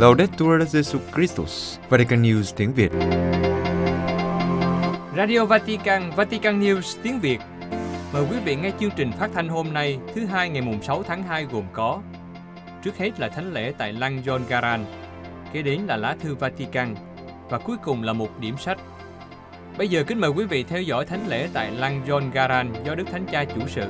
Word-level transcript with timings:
Laudetur 0.00 0.62
Jesu 0.64 0.98
Christus, 1.14 1.78
Vatican 1.88 2.22
News 2.22 2.52
tiếng 2.56 2.72
Việt. 2.74 2.92
Radio 5.16 5.44
Vatican, 5.44 6.10
Vatican 6.16 6.60
News 6.60 6.98
tiếng 7.02 7.20
Việt. 7.20 7.40
Mời 8.12 8.24
quý 8.30 8.36
vị 8.44 8.56
nghe 8.56 8.70
chương 8.80 8.90
trình 8.96 9.12
phát 9.12 9.30
thanh 9.34 9.48
hôm 9.48 9.72
nay, 9.72 9.98
thứ 10.14 10.26
hai 10.26 10.48
ngày 10.48 10.62
mùng 10.62 10.82
6 10.82 11.02
tháng 11.02 11.22
2 11.22 11.44
gồm 11.44 11.64
có 11.72 12.00
Trước 12.82 12.96
hết 12.96 13.20
là 13.20 13.28
thánh 13.28 13.52
lễ 13.52 13.72
tại 13.78 13.92
Lăng 13.92 14.22
John 14.22 14.40
Garan, 14.48 14.84
kế 15.52 15.62
đến 15.62 15.80
là 15.80 15.96
lá 15.96 16.16
thư 16.20 16.34
Vatican 16.34 16.94
và 17.50 17.58
cuối 17.58 17.76
cùng 17.82 18.02
là 18.02 18.12
một 18.12 18.40
điểm 18.40 18.58
sách. 18.58 18.78
Bây 19.78 19.88
giờ 19.88 20.04
kính 20.06 20.20
mời 20.20 20.30
quý 20.30 20.44
vị 20.44 20.62
theo 20.62 20.82
dõi 20.82 21.04
thánh 21.04 21.28
lễ 21.28 21.48
tại 21.52 21.70
Lăng 21.70 22.04
John 22.06 22.30
Garan 22.30 22.72
do 22.84 22.94
Đức 22.94 23.04
Thánh 23.12 23.26
Cha 23.32 23.44
chủ 23.44 23.60
sự. 23.68 23.86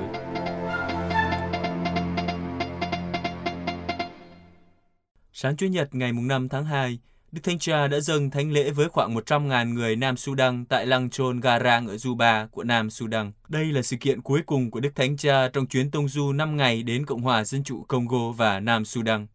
Sáng 5.41 5.55
Chủ 5.57 5.65
nhật 5.65 5.95
ngày 5.95 6.11
5 6.13 6.49
tháng 6.49 6.65
2, 6.65 6.99
Đức 7.31 7.41
Thánh 7.43 7.59
Cha 7.59 7.87
đã 7.87 7.99
dâng 7.99 8.29
thánh 8.29 8.51
lễ 8.51 8.71
với 8.71 8.89
khoảng 8.89 9.15
100.000 9.15 9.73
người 9.73 9.95
Nam 9.95 10.17
Sudan 10.17 10.65
tại 10.65 10.85
lăng 10.85 11.09
Chôn 11.09 11.39
Garang 11.39 11.87
ở 11.87 11.95
Juba 11.95 12.47
của 12.47 12.63
Nam 12.63 12.89
Sudan. 12.89 13.31
Đây 13.47 13.65
là 13.65 13.81
sự 13.81 13.97
kiện 13.99 14.21
cuối 14.21 14.41
cùng 14.45 14.71
của 14.71 14.79
Đức 14.79 14.95
Thánh 14.95 15.17
Cha 15.17 15.47
trong 15.53 15.67
chuyến 15.67 15.91
tông 15.91 16.07
du 16.07 16.31
5 16.31 16.57
ngày 16.57 16.83
đến 16.83 17.05
Cộng 17.05 17.21
hòa 17.21 17.43
Dân 17.43 17.63
chủ 17.63 17.83
Congo 17.87 18.31
và 18.31 18.59
Nam 18.59 18.85
Sudan. 18.85 19.27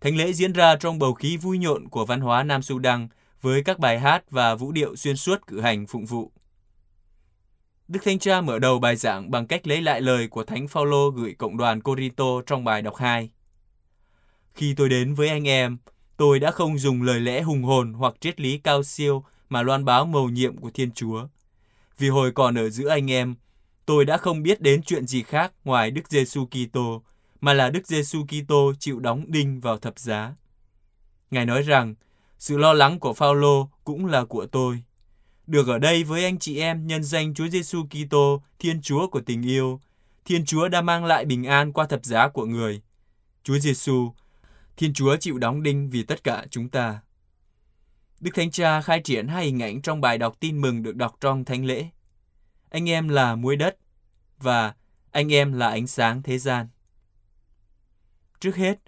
Thánh 0.00 0.16
lễ 0.16 0.32
diễn 0.32 0.52
ra 0.52 0.76
trong 0.76 0.98
bầu 0.98 1.14
khí 1.14 1.36
vui 1.36 1.58
nhộn 1.58 1.88
của 1.88 2.06
văn 2.06 2.20
hóa 2.20 2.42
Nam 2.42 2.62
Sudan 2.62 3.08
với 3.40 3.62
các 3.62 3.78
bài 3.78 3.98
hát 3.98 4.30
và 4.30 4.54
vũ 4.54 4.72
điệu 4.72 4.96
xuyên 4.96 5.16
suốt 5.16 5.46
cử 5.46 5.60
hành 5.60 5.86
phụng 5.86 6.06
vụ. 6.06 6.32
Đức 7.88 8.00
Thánh 8.04 8.18
Cha 8.18 8.40
mở 8.40 8.58
đầu 8.58 8.78
bài 8.78 8.96
giảng 8.96 9.30
bằng 9.30 9.46
cách 9.46 9.66
lấy 9.66 9.82
lại 9.82 10.00
lời 10.00 10.28
của 10.28 10.44
Thánh 10.44 10.68
Phaolô 10.68 11.10
gửi 11.10 11.34
cộng 11.38 11.56
đoàn 11.56 11.80
Corinto 11.80 12.42
trong 12.46 12.64
bài 12.64 12.82
đọc 12.82 12.96
2. 12.96 13.30
Khi 14.54 14.74
tôi 14.74 14.88
đến 14.88 15.14
với 15.14 15.28
anh 15.28 15.48
em, 15.48 15.76
tôi 16.16 16.38
đã 16.38 16.50
không 16.50 16.78
dùng 16.78 17.02
lời 17.02 17.20
lẽ 17.20 17.42
hùng 17.42 17.62
hồn 17.62 17.92
hoặc 17.92 18.14
triết 18.20 18.40
lý 18.40 18.58
cao 18.58 18.82
siêu 18.82 19.24
mà 19.48 19.62
loan 19.62 19.84
báo 19.84 20.06
mầu 20.06 20.28
nhiệm 20.28 20.56
của 20.56 20.70
Thiên 20.70 20.92
Chúa. 20.92 21.26
Vì 21.98 22.08
hồi 22.08 22.32
còn 22.32 22.58
ở 22.58 22.70
giữa 22.70 22.88
anh 22.88 23.10
em, 23.10 23.34
tôi 23.86 24.04
đã 24.04 24.16
không 24.16 24.42
biết 24.42 24.60
đến 24.60 24.82
chuyện 24.82 25.06
gì 25.06 25.22
khác 25.22 25.52
ngoài 25.64 25.90
Đức 25.90 26.08
Giêsu 26.08 26.46
Kitô, 26.46 27.02
mà 27.40 27.54
là 27.54 27.70
Đức 27.70 27.86
Giêsu 27.86 28.24
Kitô 28.24 28.72
chịu 28.78 29.00
đóng 29.00 29.24
đinh 29.28 29.60
vào 29.60 29.78
thập 29.78 29.98
giá. 29.98 30.34
Ngài 31.30 31.46
nói 31.46 31.62
rằng, 31.62 31.94
sự 32.38 32.58
lo 32.58 32.72
lắng 32.72 32.98
của 32.98 33.12
Phaolô 33.12 33.68
cũng 33.84 34.06
là 34.06 34.24
của 34.24 34.46
tôi. 34.46 34.82
Được 35.46 35.68
ở 35.68 35.78
đây 35.78 36.04
với 36.04 36.24
anh 36.24 36.38
chị 36.38 36.58
em 36.58 36.86
nhân 36.86 37.04
danh 37.04 37.34
Chúa 37.34 37.48
Giêsu 37.48 37.84
Kitô, 37.84 38.42
Thiên 38.58 38.82
Chúa 38.82 39.06
của 39.06 39.20
tình 39.20 39.42
yêu, 39.42 39.80
Thiên 40.24 40.44
Chúa 40.44 40.68
đã 40.68 40.82
mang 40.82 41.04
lại 41.04 41.24
bình 41.24 41.44
an 41.44 41.72
qua 41.72 41.86
thập 41.86 42.04
giá 42.04 42.28
của 42.28 42.46
người. 42.46 42.80
Chúa 43.44 43.58
Giêsu 43.58 44.12
Thiên 44.80 44.94
Chúa 44.94 45.16
chịu 45.16 45.38
đóng 45.38 45.62
đinh 45.62 45.90
vì 45.90 46.02
tất 46.02 46.24
cả 46.24 46.46
chúng 46.50 46.68
ta. 46.68 47.00
Đức 48.20 48.30
Thánh 48.34 48.50
Cha 48.50 48.80
khai 48.80 49.00
triển 49.00 49.28
hai 49.28 49.44
hình 49.44 49.62
ảnh 49.62 49.82
trong 49.82 50.00
bài 50.00 50.18
đọc 50.18 50.36
tin 50.40 50.60
mừng 50.60 50.82
được 50.82 50.96
đọc 50.96 51.16
trong 51.20 51.44
thánh 51.44 51.64
lễ. 51.64 51.86
Anh 52.70 52.88
em 52.88 53.08
là 53.08 53.34
muối 53.34 53.56
đất 53.56 53.76
và 54.38 54.74
anh 55.10 55.32
em 55.32 55.52
là 55.52 55.68
ánh 55.68 55.86
sáng 55.86 56.22
thế 56.22 56.38
gian. 56.38 56.68
Trước 58.40 58.56
hết, 58.56 58.78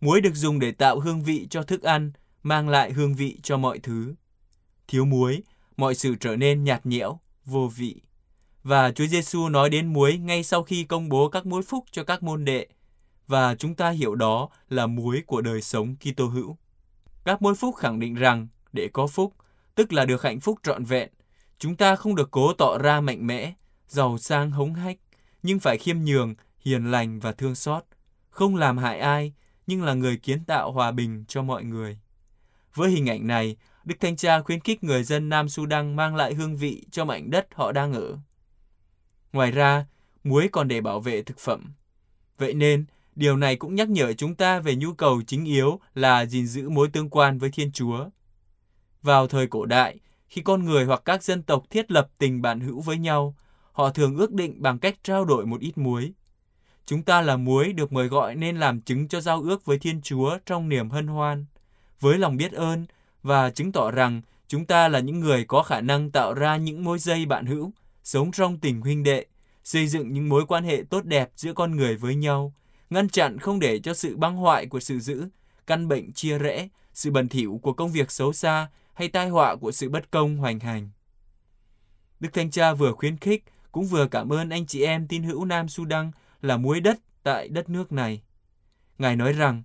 muối 0.00 0.20
được 0.20 0.34
dùng 0.34 0.58
để 0.58 0.72
tạo 0.72 1.00
hương 1.00 1.22
vị 1.22 1.46
cho 1.50 1.62
thức 1.62 1.82
ăn, 1.82 2.12
mang 2.42 2.68
lại 2.68 2.92
hương 2.92 3.14
vị 3.14 3.40
cho 3.42 3.56
mọi 3.56 3.78
thứ. 3.78 4.14
Thiếu 4.88 5.04
muối, 5.04 5.42
mọi 5.76 5.94
sự 5.94 6.14
trở 6.20 6.36
nên 6.36 6.64
nhạt 6.64 6.86
nhẽo, 6.86 7.20
vô 7.44 7.70
vị. 7.76 8.00
Và 8.62 8.92
Chúa 8.92 9.06
Giêsu 9.06 9.48
nói 9.48 9.70
đến 9.70 9.86
muối 9.86 10.18
ngay 10.18 10.44
sau 10.44 10.62
khi 10.62 10.84
công 10.84 11.08
bố 11.08 11.28
các 11.28 11.46
muối 11.46 11.62
phúc 11.62 11.84
cho 11.90 12.04
các 12.04 12.22
môn 12.22 12.44
đệ 12.44 12.66
và 13.26 13.54
chúng 13.54 13.74
ta 13.74 13.90
hiểu 13.90 14.14
đó 14.14 14.48
là 14.68 14.86
muối 14.86 15.22
của 15.26 15.40
đời 15.40 15.62
sống 15.62 15.96
Kitô 15.96 16.26
hữu. 16.26 16.56
Các 17.24 17.42
môn 17.42 17.54
phúc 17.54 17.74
khẳng 17.76 18.00
định 18.00 18.14
rằng 18.14 18.48
để 18.72 18.88
có 18.92 19.06
phúc, 19.06 19.34
tức 19.74 19.92
là 19.92 20.04
được 20.04 20.22
hạnh 20.22 20.40
phúc 20.40 20.58
trọn 20.62 20.84
vẹn, 20.84 21.08
chúng 21.58 21.76
ta 21.76 21.96
không 21.96 22.14
được 22.14 22.30
cố 22.30 22.52
tỏ 22.52 22.78
ra 22.78 23.00
mạnh 23.00 23.26
mẽ, 23.26 23.54
giàu 23.88 24.18
sang 24.18 24.50
hống 24.50 24.74
hách, 24.74 24.98
nhưng 25.42 25.58
phải 25.58 25.78
khiêm 25.78 25.98
nhường, 25.98 26.34
hiền 26.58 26.90
lành 26.90 27.20
và 27.20 27.32
thương 27.32 27.54
xót, 27.54 27.84
không 28.30 28.56
làm 28.56 28.78
hại 28.78 28.98
ai, 28.98 29.32
nhưng 29.66 29.82
là 29.82 29.94
người 29.94 30.16
kiến 30.16 30.44
tạo 30.44 30.72
hòa 30.72 30.90
bình 30.90 31.24
cho 31.28 31.42
mọi 31.42 31.64
người. 31.64 31.98
Với 32.74 32.90
hình 32.90 33.08
ảnh 33.08 33.26
này, 33.26 33.56
Đức 33.84 33.94
Thanh 34.00 34.16
Cha 34.16 34.42
khuyến 34.42 34.60
khích 34.60 34.84
người 34.84 35.04
dân 35.04 35.28
Nam 35.28 35.48
Sudan 35.48 35.96
mang 35.96 36.16
lại 36.16 36.34
hương 36.34 36.56
vị 36.56 36.86
cho 36.90 37.04
mảnh 37.04 37.30
đất 37.30 37.46
họ 37.54 37.72
đang 37.72 37.92
ở. 37.92 38.18
Ngoài 39.32 39.50
ra, 39.50 39.86
muối 40.24 40.48
còn 40.52 40.68
để 40.68 40.80
bảo 40.80 41.00
vệ 41.00 41.22
thực 41.22 41.38
phẩm. 41.38 41.72
Vậy 42.38 42.54
nên, 42.54 42.84
Điều 43.16 43.36
này 43.36 43.56
cũng 43.56 43.74
nhắc 43.74 43.88
nhở 43.88 44.12
chúng 44.12 44.34
ta 44.34 44.60
về 44.60 44.76
nhu 44.76 44.92
cầu 44.92 45.22
chính 45.26 45.44
yếu 45.44 45.80
là 45.94 46.26
gìn 46.26 46.46
giữ 46.46 46.68
mối 46.68 46.88
tương 46.88 47.10
quan 47.10 47.38
với 47.38 47.50
Thiên 47.50 47.72
Chúa. 47.72 48.08
Vào 49.02 49.26
thời 49.26 49.46
cổ 49.46 49.66
đại, 49.66 49.98
khi 50.28 50.42
con 50.42 50.64
người 50.64 50.84
hoặc 50.84 51.02
các 51.04 51.22
dân 51.22 51.42
tộc 51.42 51.64
thiết 51.70 51.90
lập 51.90 52.08
tình 52.18 52.42
bạn 52.42 52.60
hữu 52.60 52.80
với 52.80 52.98
nhau, 52.98 53.34
họ 53.72 53.90
thường 53.90 54.16
ước 54.16 54.32
định 54.32 54.62
bằng 54.62 54.78
cách 54.78 54.94
trao 55.02 55.24
đổi 55.24 55.46
một 55.46 55.60
ít 55.60 55.78
muối. 55.78 56.12
Chúng 56.86 57.02
ta 57.02 57.22
là 57.22 57.36
muối 57.36 57.72
được 57.72 57.92
mời 57.92 58.08
gọi 58.08 58.34
nên 58.34 58.56
làm 58.56 58.80
chứng 58.80 59.08
cho 59.08 59.20
giao 59.20 59.42
ước 59.42 59.64
với 59.64 59.78
Thiên 59.78 60.00
Chúa 60.02 60.38
trong 60.46 60.68
niềm 60.68 60.90
hân 60.90 61.06
hoan, 61.06 61.44
với 62.00 62.18
lòng 62.18 62.36
biết 62.36 62.52
ơn 62.52 62.86
và 63.22 63.50
chứng 63.50 63.72
tỏ 63.72 63.90
rằng 63.90 64.22
chúng 64.48 64.64
ta 64.64 64.88
là 64.88 64.98
những 64.98 65.20
người 65.20 65.44
có 65.44 65.62
khả 65.62 65.80
năng 65.80 66.10
tạo 66.10 66.34
ra 66.34 66.56
những 66.56 66.84
mối 66.84 66.98
dây 66.98 67.26
bạn 67.26 67.46
hữu, 67.46 67.72
sống 68.04 68.32
trong 68.32 68.58
tình 68.58 68.80
huynh 68.80 69.02
đệ, 69.02 69.26
xây 69.64 69.86
dựng 69.86 70.12
những 70.12 70.28
mối 70.28 70.46
quan 70.46 70.64
hệ 70.64 70.82
tốt 70.90 71.04
đẹp 71.04 71.30
giữa 71.36 71.52
con 71.52 71.76
người 71.76 71.96
với 71.96 72.14
nhau, 72.14 72.52
ngăn 72.90 73.08
chặn 73.08 73.38
không 73.38 73.60
để 73.60 73.78
cho 73.78 73.94
sự 73.94 74.16
băng 74.16 74.36
hoại 74.36 74.66
của 74.66 74.80
sự 74.80 74.98
dữ, 74.98 75.28
căn 75.66 75.88
bệnh 75.88 76.12
chia 76.12 76.38
rẽ, 76.38 76.68
sự 76.92 77.10
bẩn 77.10 77.28
thỉu 77.28 77.60
của 77.62 77.72
công 77.72 77.92
việc 77.92 78.10
xấu 78.10 78.32
xa 78.32 78.68
hay 78.94 79.08
tai 79.08 79.28
họa 79.28 79.56
của 79.56 79.72
sự 79.72 79.88
bất 79.90 80.10
công 80.10 80.36
hoành 80.36 80.60
hành. 80.60 80.90
Đức 82.20 82.28
Thanh 82.32 82.50
Cha 82.50 82.74
vừa 82.74 82.92
khuyến 82.92 83.16
khích 83.16 83.44
cũng 83.72 83.86
vừa 83.86 84.06
cảm 84.06 84.32
ơn 84.32 84.50
anh 84.50 84.66
chị 84.66 84.82
em 84.82 85.08
tin 85.08 85.22
hữu 85.22 85.44
Nam 85.44 85.68
Sudan 85.68 86.10
là 86.42 86.56
muối 86.56 86.80
đất 86.80 86.98
tại 87.22 87.48
đất 87.48 87.68
nước 87.68 87.92
này. 87.92 88.22
Ngài 88.98 89.16
nói 89.16 89.32
rằng, 89.32 89.62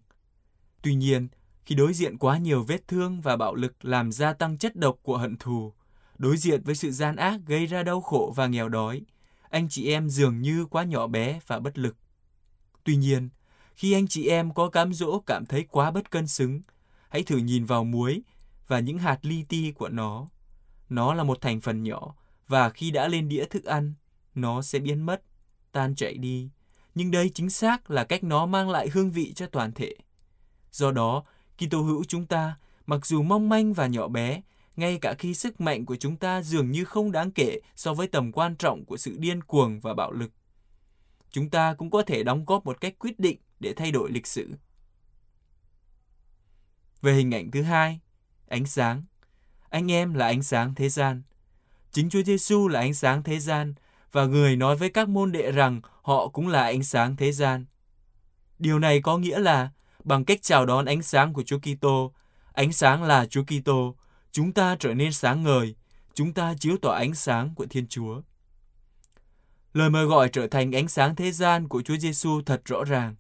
tuy 0.82 0.96
nhiên, 0.96 1.28
khi 1.66 1.76
đối 1.76 1.94
diện 1.94 2.18
quá 2.18 2.38
nhiều 2.38 2.64
vết 2.64 2.88
thương 2.88 3.22
và 3.22 3.38
bạo 3.38 3.56
lực 3.56 3.86
làm 3.86 4.12
gia 4.12 4.34
tăng 4.34 4.58
chất 4.58 4.76
độc 4.76 4.98
của 5.04 5.18
hận 5.18 5.38
thù, 5.38 5.74
đối 6.18 6.38
diện 6.38 6.64
với 6.64 6.76
sự 6.76 6.92
gian 6.92 7.16
ác 7.16 7.40
gây 7.46 7.66
ra 7.66 7.84
đau 7.84 8.02
khổ 8.02 8.34
và 8.36 8.48
nghèo 8.48 8.70
đói, 8.70 9.02
anh 9.50 9.70
chị 9.70 9.88
em 9.88 10.10
dường 10.10 10.42
như 10.42 10.66
quá 10.66 10.84
nhỏ 10.84 11.08
bé 11.08 11.40
và 11.48 11.60
bất 11.60 11.78
lực. 11.78 11.96
Tuy 12.84 12.96
nhiên, 12.96 13.30
khi 13.76 13.94
anh 13.94 14.08
chị 14.08 14.28
em 14.28 14.54
có 14.54 14.70
cám 14.70 14.94
dỗ 14.94 15.20
cảm 15.20 15.46
thấy 15.46 15.66
quá 15.72 15.92
bất 15.92 16.12
cân 16.12 16.28
xứng, 16.28 16.62
hãy 17.10 17.24
thử 17.24 17.38
nhìn 17.38 17.66
vào 17.66 17.84
muối 17.84 18.22
và 18.68 18.80
những 18.80 18.98
hạt 18.98 19.20
li 19.22 19.44
ti 19.44 19.72
của 19.72 19.90
nó. 19.90 20.28
Nó 20.90 21.14
là 21.14 21.24
một 21.24 21.42
thành 21.42 21.62
phần 21.62 21.84
nhỏ 21.84 22.16
và 22.48 22.70
khi 22.70 22.92
đã 22.92 23.08
lên 23.08 23.30
đĩa 23.30 23.46
thức 23.46 23.64
ăn, 23.64 23.94
nó 24.36 24.62
sẽ 24.62 24.80
biến 24.80 25.06
mất, 25.06 25.22
tan 25.72 25.96
chảy 25.96 26.18
đi. 26.18 26.50
Nhưng 26.96 27.12
đây 27.12 27.30
chính 27.30 27.50
xác 27.50 27.92
là 27.92 28.04
cách 28.04 28.24
nó 28.24 28.46
mang 28.46 28.70
lại 28.70 28.90
hương 28.90 29.12
vị 29.12 29.34
cho 29.34 29.46
toàn 29.48 29.72
thể. 29.72 29.96
Do 30.72 30.92
đó, 30.92 31.24
Kitô 31.58 31.82
hữu 31.82 32.04
chúng 32.04 32.26
ta, 32.26 32.56
mặc 32.86 33.06
dù 33.06 33.22
mong 33.22 33.50
manh 33.50 33.74
và 33.74 33.88
nhỏ 33.88 34.08
bé, 34.08 34.42
ngay 34.76 34.98
cả 35.02 35.14
khi 35.14 35.34
sức 35.34 35.62
mạnh 35.62 35.86
của 35.86 35.96
chúng 35.96 36.18
ta 36.18 36.42
dường 36.42 36.72
như 36.72 36.86
không 36.86 37.12
đáng 37.12 37.32
kể 37.32 37.60
so 37.76 37.94
với 37.94 38.08
tầm 38.08 38.32
quan 38.32 38.56
trọng 38.56 38.86
của 38.86 38.98
sự 38.98 39.16
điên 39.18 39.44
cuồng 39.44 39.80
và 39.80 39.94
bạo 39.94 40.12
lực, 40.12 40.32
chúng 41.32 41.50
ta 41.50 41.74
cũng 41.74 41.90
có 41.90 42.02
thể 42.02 42.24
đóng 42.24 42.46
góp 42.46 42.66
một 42.66 42.82
cách 42.82 43.00
quyết 43.00 43.20
định 43.20 43.38
để 43.60 43.74
thay 43.74 43.92
đổi 43.92 44.12
lịch 44.12 44.28
sử. 44.28 44.56
Về 47.02 47.14
hình 47.14 47.34
ảnh 47.34 47.52
thứ 47.52 47.62
hai, 47.62 48.00
ánh 48.48 48.66
sáng. 48.66 49.04
Anh 49.70 49.92
em 49.92 50.14
là 50.14 50.26
ánh 50.26 50.44
sáng 50.44 50.76
thế 50.76 50.90
gian. 50.90 51.22
Chính 51.92 52.10
Chúa 52.10 52.24
Giêsu 52.24 52.68
là 52.68 52.80
ánh 52.80 52.94
sáng 52.94 53.24
thế 53.24 53.40
gian 53.40 53.74
và 54.12 54.26
người 54.26 54.56
nói 54.56 54.76
với 54.76 54.90
các 54.90 55.10
môn 55.10 55.32
đệ 55.32 55.52
rằng 55.52 55.82
họ 56.02 56.28
cũng 56.28 56.48
là 56.48 56.64
ánh 56.64 56.84
sáng 56.84 57.16
thế 57.16 57.32
gian. 57.32 57.66
Điều 58.60 58.80
này 58.80 59.02
có 59.02 59.18
nghĩa 59.18 59.40
là 59.40 59.70
bằng 60.04 60.26
cách 60.26 60.40
chào 60.42 60.66
đón 60.66 60.86
ánh 60.86 61.02
sáng 61.02 61.34
của 61.34 61.44
Chúa 61.44 61.60
Kitô, 61.60 62.14
ánh 62.54 62.74
sáng 62.74 63.04
là 63.04 63.26
Chúa 63.26 63.44
Kitô, 63.44 63.96
chúng 64.32 64.54
ta 64.54 64.76
trở 64.80 64.94
nên 64.94 65.14
sáng 65.14 65.44
ngời, 65.44 65.76
chúng 66.14 66.34
ta 66.34 66.54
chiếu 66.60 66.78
tỏa 66.78 66.98
ánh 66.98 67.14
sáng 67.14 67.56
của 67.56 67.66
Thiên 67.66 67.88
Chúa. 67.88 68.22
Lời 69.74 69.90
mời 69.90 70.06
gọi 70.06 70.30
trở 70.30 70.48
thành 70.48 70.76
ánh 70.76 70.88
sáng 70.88 71.16
thế 71.16 71.32
gian 71.32 71.68
của 71.68 71.82
Chúa 71.82 71.98
Giêsu 71.98 72.42
thật 72.42 72.62
rõ 72.66 72.84
ràng. 72.84 73.16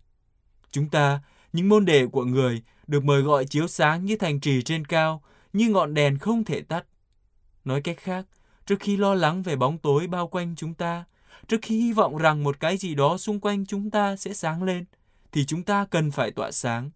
Chúng 0.71 0.89
ta, 0.89 1.19
những 1.53 1.69
môn 1.69 1.85
đệ 1.85 2.07
của 2.07 2.25
người, 2.25 2.61
được 2.87 3.03
mời 3.03 3.21
gọi 3.21 3.45
chiếu 3.45 3.67
sáng 3.67 4.05
như 4.05 4.17
thành 4.17 4.39
trì 4.39 4.61
trên 4.61 4.85
cao, 4.85 5.23
như 5.53 5.69
ngọn 5.69 5.93
đèn 5.93 6.17
không 6.17 6.43
thể 6.43 6.61
tắt. 6.61 6.85
Nói 7.65 7.81
cách 7.81 7.97
khác, 7.99 8.25
trước 8.65 8.79
khi 8.79 8.97
lo 8.97 9.13
lắng 9.13 9.43
về 9.43 9.55
bóng 9.55 9.77
tối 9.77 10.07
bao 10.07 10.27
quanh 10.27 10.55
chúng 10.57 10.73
ta, 10.73 11.03
trước 11.47 11.57
khi 11.61 11.79
hy 11.79 11.93
vọng 11.93 12.17
rằng 12.17 12.43
một 12.43 12.59
cái 12.59 12.77
gì 12.77 12.95
đó 12.95 13.17
xung 13.17 13.39
quanh 13.39 13.65
chúng 13.65 13.89
ta 13.89 14.15
sẽ 14.15 14.33
sáng 14.33 14.63
lên, 14.63 14.85
thì 15.31 15.45
chúng 15.45 15.63
ta 15.63 15.85
cần 15.85 16.11
phải 16.11 16.31
tỏa 16.31 16.51
sáng, 16.51 16.89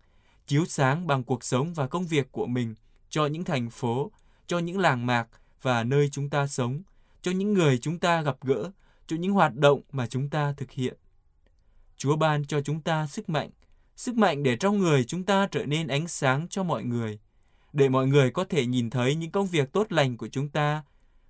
chiếu 0.47 0.65
sáng 0.65 1.07
bằng 1.07 1.23
cuộc 1.23 1.43
sống 1.43 1.73
và 1.73 1.87
công 1.87 2.07
việc 2.07 2.31
của 2.31 2.45
mình 2.45 2.75
cho 3.09 3.25
những 3.25 3.43
thành 3.43 3.69
phố, 3.69 4.11
cho 4.47 4.59
những 4.59 4.79
làng 4.79 5.05
mạc 5.05 5.27
và 5.61 5.83
nơi 5.83 6.09
chúng 6.11 6.29
ta 6.29 6.47
sống, 6.47 6.81
cho 7.21 7.31
những 7.31 7.53
người 7.53 7.77
chúng 7.77 7.99
ta 7.99 8.21
gặp 8.21 8.37
gỡ, 8.41 8.71
cho 9.07 9.15
những 9.17 9.31
hoạt 9.31 9.55
động 9.55 9.81
mà 9.91 10.07
chúng 10.07 10.29
ta 10.29 10.53
thực 10.57 10.71
hiện. 10.71 10.97
Chúa 11.97 12.15
ban 12.15 12.45
cho 12.45 12.61
chúng 12.61 12.81
ta 12.81 13.07
sức 13.07 13.29
mạnh, 13.29 13.49
sức 13.95 14.17
mạnh 14.17 14.43
để 14.43 14.57
trong 14.57 14.77
người 14.77 15.03
chúng 15.03 15.23
ta 15.23 15.47
trở 15.51 15.65
nên 15.65 15.87
ánh 15.87 16.07
sáng 16.07 16.47
cho 16.49 16.63
mọi 16.63 16.83
người, 16.83 17.19
để 17.73 17.89
mọi 17.89 18.07
người 18.07 18.31
có 18.31 18.43
thể 18.43 18.65
nhìn 18.65 18.89
thấy 18.89 19.15
những 19.15 19.31
công 19.31 19.47
việc 19.47 19.71
tốt 19.71 19.91
lành 19.91 20.17
của 20.17 20.27
chúng 20.27 20.49
ta. 20.49 20.83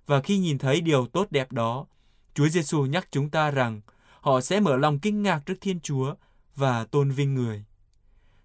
Và 0.06 0.20
khi 0.20 0.38
nhìn 0.38 0.58
thấy 0.58 0.80
điều 0.80 1.06
tốt 1.06 1.26
đẹp 1.30 1.52
đó, 1.52 1.86
Chúa 2.34 2.48
Giêsu 2.48 2.86
nhắc 2.86 3.08
chúng 3.10 3.30
ta 3.30 3.50
rằng 3.50 3.80
họ 4.20 4.40
sẽ 4.40 4.60
mở 4.60 4.76
lòng 4.76 4.98
kinh 4.98 5.22
ngạc 5.22 5.40
trước 5.46 5.54
Thiên 5.60 5.80
Chúa 5.80 6.14
và 6.56 6.84
tôn 6.84 7.10
vinh 7.10 7.34
người. 7.34 7.64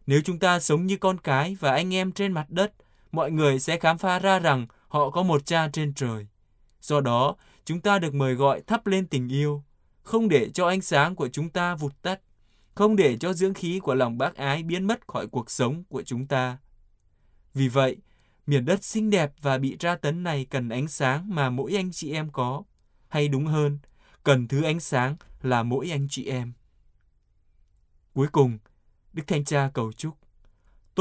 Nếu 0.07 0.21
chúng 0.25 0.39
ta 0.39 0.59
sống 0.59 0.85
như 0.85 0.97
con 0.97 1.17
cái 1.17 1.57
và 1.59 1.71
anh 1.71 1.93
em 1.93 2.11
trên 2.11 2.31
mặt 2.31 2.49
đất, 2.49 2.73
mọi 3.11 3.31
người 3.31 3.59
sẽ 3.59 3.77
khám 3.77 3.97
phá 3.97 4.19
ra 4.19 4.39
rằng 4.39 4.67
họ 4.87 5.09
có 5.09 5.23
một 5.23 5.45
cha 5.45 5.69
trên 5.73 5.93
trời. 5.93 6.27
Do 6.81 7.01
đó, 7.01 7.35
chúng 7.65 7.81
ta 7.81 7.99
được 7.99 8.13
mời 8.13 8.33
gọi 8.33 8.61
thắp 8.67 8.87
lên 8.87 9.07
tình 9.07 9.29
yêu, 9.29 9.63
không 10.03 10.29
để 10.29 10.49
cho 10.49 10.67
ánh 10.67 10.81
sáng 10.81 11.15
của 11.15 11.29
chúng 11.29 11.49
ta 11.49 11.75
vụt 11.75 11.93
tắt, 12.01 12.21
không 12.75 12.95
để 12.95 13.17
cho 13.17 13.33
dưỡng 13.33 13.53
khí 13.53 13.79
của 13.79 13.95
lòng 13.95 14.17
bác 14.17 14.35
ái 14.35 14.63
biến 14.63 14.87
mất 14.87 15.07
khỏi 15.07 15.27
cuộc 15.27 15.51
sống 15.51 15.83
của 15.89 16.03
chúng 16.03 16.27
ta. 16.27 16.57
Vì 17.53 17.67
vậy, 17.67 17.97
miền 18.47 18.65
đất 18.65 18.83
xinh 18.83 19.09
đẹp 19.09 19.31
và 19.41 19.57
bị 19.57 19.77
tra 19.79 19.95
tấn 19.95 20.23
này 20.23 20.45
cần 20.49 20.69
ánh 20.69 20.87
sáng 20.87 21.35
mà 21.35 21.49
mỗi 21.49 21.75
anh 21.75 21.91
chị 21.91 22.11
em 22.11 22.29
có, 22.31 22.63
hay 23.07 23.27
đúng 23.27 23.45
hơn, 23.45 23.79
cần 24.23 24.47
thứ 24.47 24.63
ánh 24.63 24.79
sáng 24.79 25.15
là 25.41 25.63
mỗi 25.63 25.91
anh 25.91 26.07
chị 26.09 26.25
em. 26.25 26.53
Cuối 28.13 28.27
cùng, 28.31 28.57
Đức 29.13 29.23
Thanh 29.27 29.45
Cha 29.45 29.71
cầu 29.73 29.93
chúc. 29.93 30.20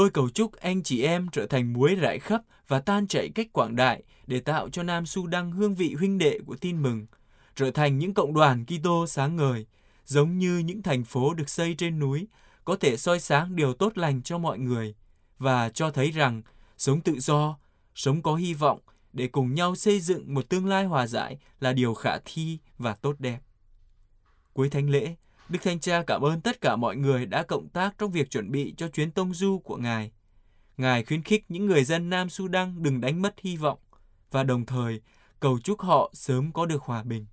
Tôi 0.01 0.09
cầu 0.09 0.29
chúc 0.29 0.53
anh 0.53 0.83
chị 0.83 1.03
em 1.03 1.27
trở 1.31 1.45
thành 1.45 1.73
muối 1.73 1.95
rải 1.95 2.19
khắp 2.19 2.41
và 2.67 2.79
tan 2.79 3.07
chảy 3.07 3.29
cách 3.35 3.47
quảng 3.53 3.75
đại 3.75 4.03
để 4.27 4.39
tạo 4.39 4.69
cho 4.69 4.83
Nam 4.83 5.05
Sudan 5.05 5.51
hương 5.51 5.75
vị 5.75 5.93
huynh 5.93 6.17
đệ 6.17 6.39
của 6.45 6.55
tin 6.55 6.81
mừng, 6.81 7.05
trở 7.55 7.71
thành 7.71 7.97
những 7.97 8.13
cộng 8.13 8.33
đoàn 8.33 8.65
Kitô 8.65 9.07
sáng 9.07 9.35
ngời, 9.35 9.65
giống 10.05 10.37
như 10.37 10.57
những 10.57 10.81
thành 10.81 11.03
phố 11.03 11.33
được 11.33 11.49
xây 11.49 11.75
trên 11.77 11.99
núi, 11.99 12.27
có 12.65 12.75
thể 12.75 12.97
soi 12.97 13.19
sáng 13.19 13.55
điều 13.55 13.73
tốt 13.73 13.97
lành 13.97 14.21
cho 14.21 14.37
mọi 14.37 14.59
người 14.59 14.95
và 15.37 15.69
cho 15.69 15.91
thấy 15.91 16.11
rằng 16.11 16.41
sống 16.77 17.01
tự 17.01 17.19
do, 17.19 17.57
sống 17.95 18.21
có 18.21 18.35
hy 18.35 18.53
vọng 18.53 18.79
để 19.13 19.27
cùng 19.27 19.53
nhau 19.53 19.75
xây 19.75 19.99
dựng 19.99 20.33
một 20.33 20.49
tương 20.49 20.67
lai 20.67 20.85
hòa 20.85 21.07
giải 21.07 21.37
là 21.59 21.73
điều 21.73 21.93
khả 21.93 22.17
thi 22.25 22.57
và 22.77 22.93
tốt 22.93 23.15
đẹp. 23.19 23.39
Cuối 24.53 24.69
thánh 24.69 24.89
lễ, 24.89 25.15
Đức 25.51 25.59
Thanh 25.63 25.79
Cha 25.79 26.03
cảm 26.07 26.21
ơn 26.21 26.41
tất 26.41 26.61
cả 26.61 26.75
mọi 26.75 26.95
người 26.95 27.25
đã 27.25 27.43
cộng 27.43 27.69
tác 27.69 27.97
trong 27.97 28.11
việc 28.11 28.29
chuẩn 28.29 28.51
bị 28.51 28.73
cho 28.77 28.87
chuyến 28.87 29.11
tông 29.11 29.33
du 29.33 29.59
của 29.59 29.77
Ngài. 29.77 30.11
Ngài 30.77 31.03
khuyến 31.03 31.23
khích 31.23 31.45
những 31.49 31.65
người 31.65 31.83
dân 31.83 32.09
Nam 32.09 32.29
Sudan 32.29 32.83
đừng 32.83 33.01
đánh 33.01 33.21
mất 33.21 33.35
hy 33.41 33.57
vọng 33.57 33.77
và 34.31 34.43
đồng 34.43 34.65
thời 34.65 35.01
cầu 35.39 35.59
chúc 35.63 35.81
họ 35.81 36.11
sớm 36.13 36.51
có 36.51 36.65
được 36.65 36.81
hòa 36.83 37.03
bình. 37.03 37.25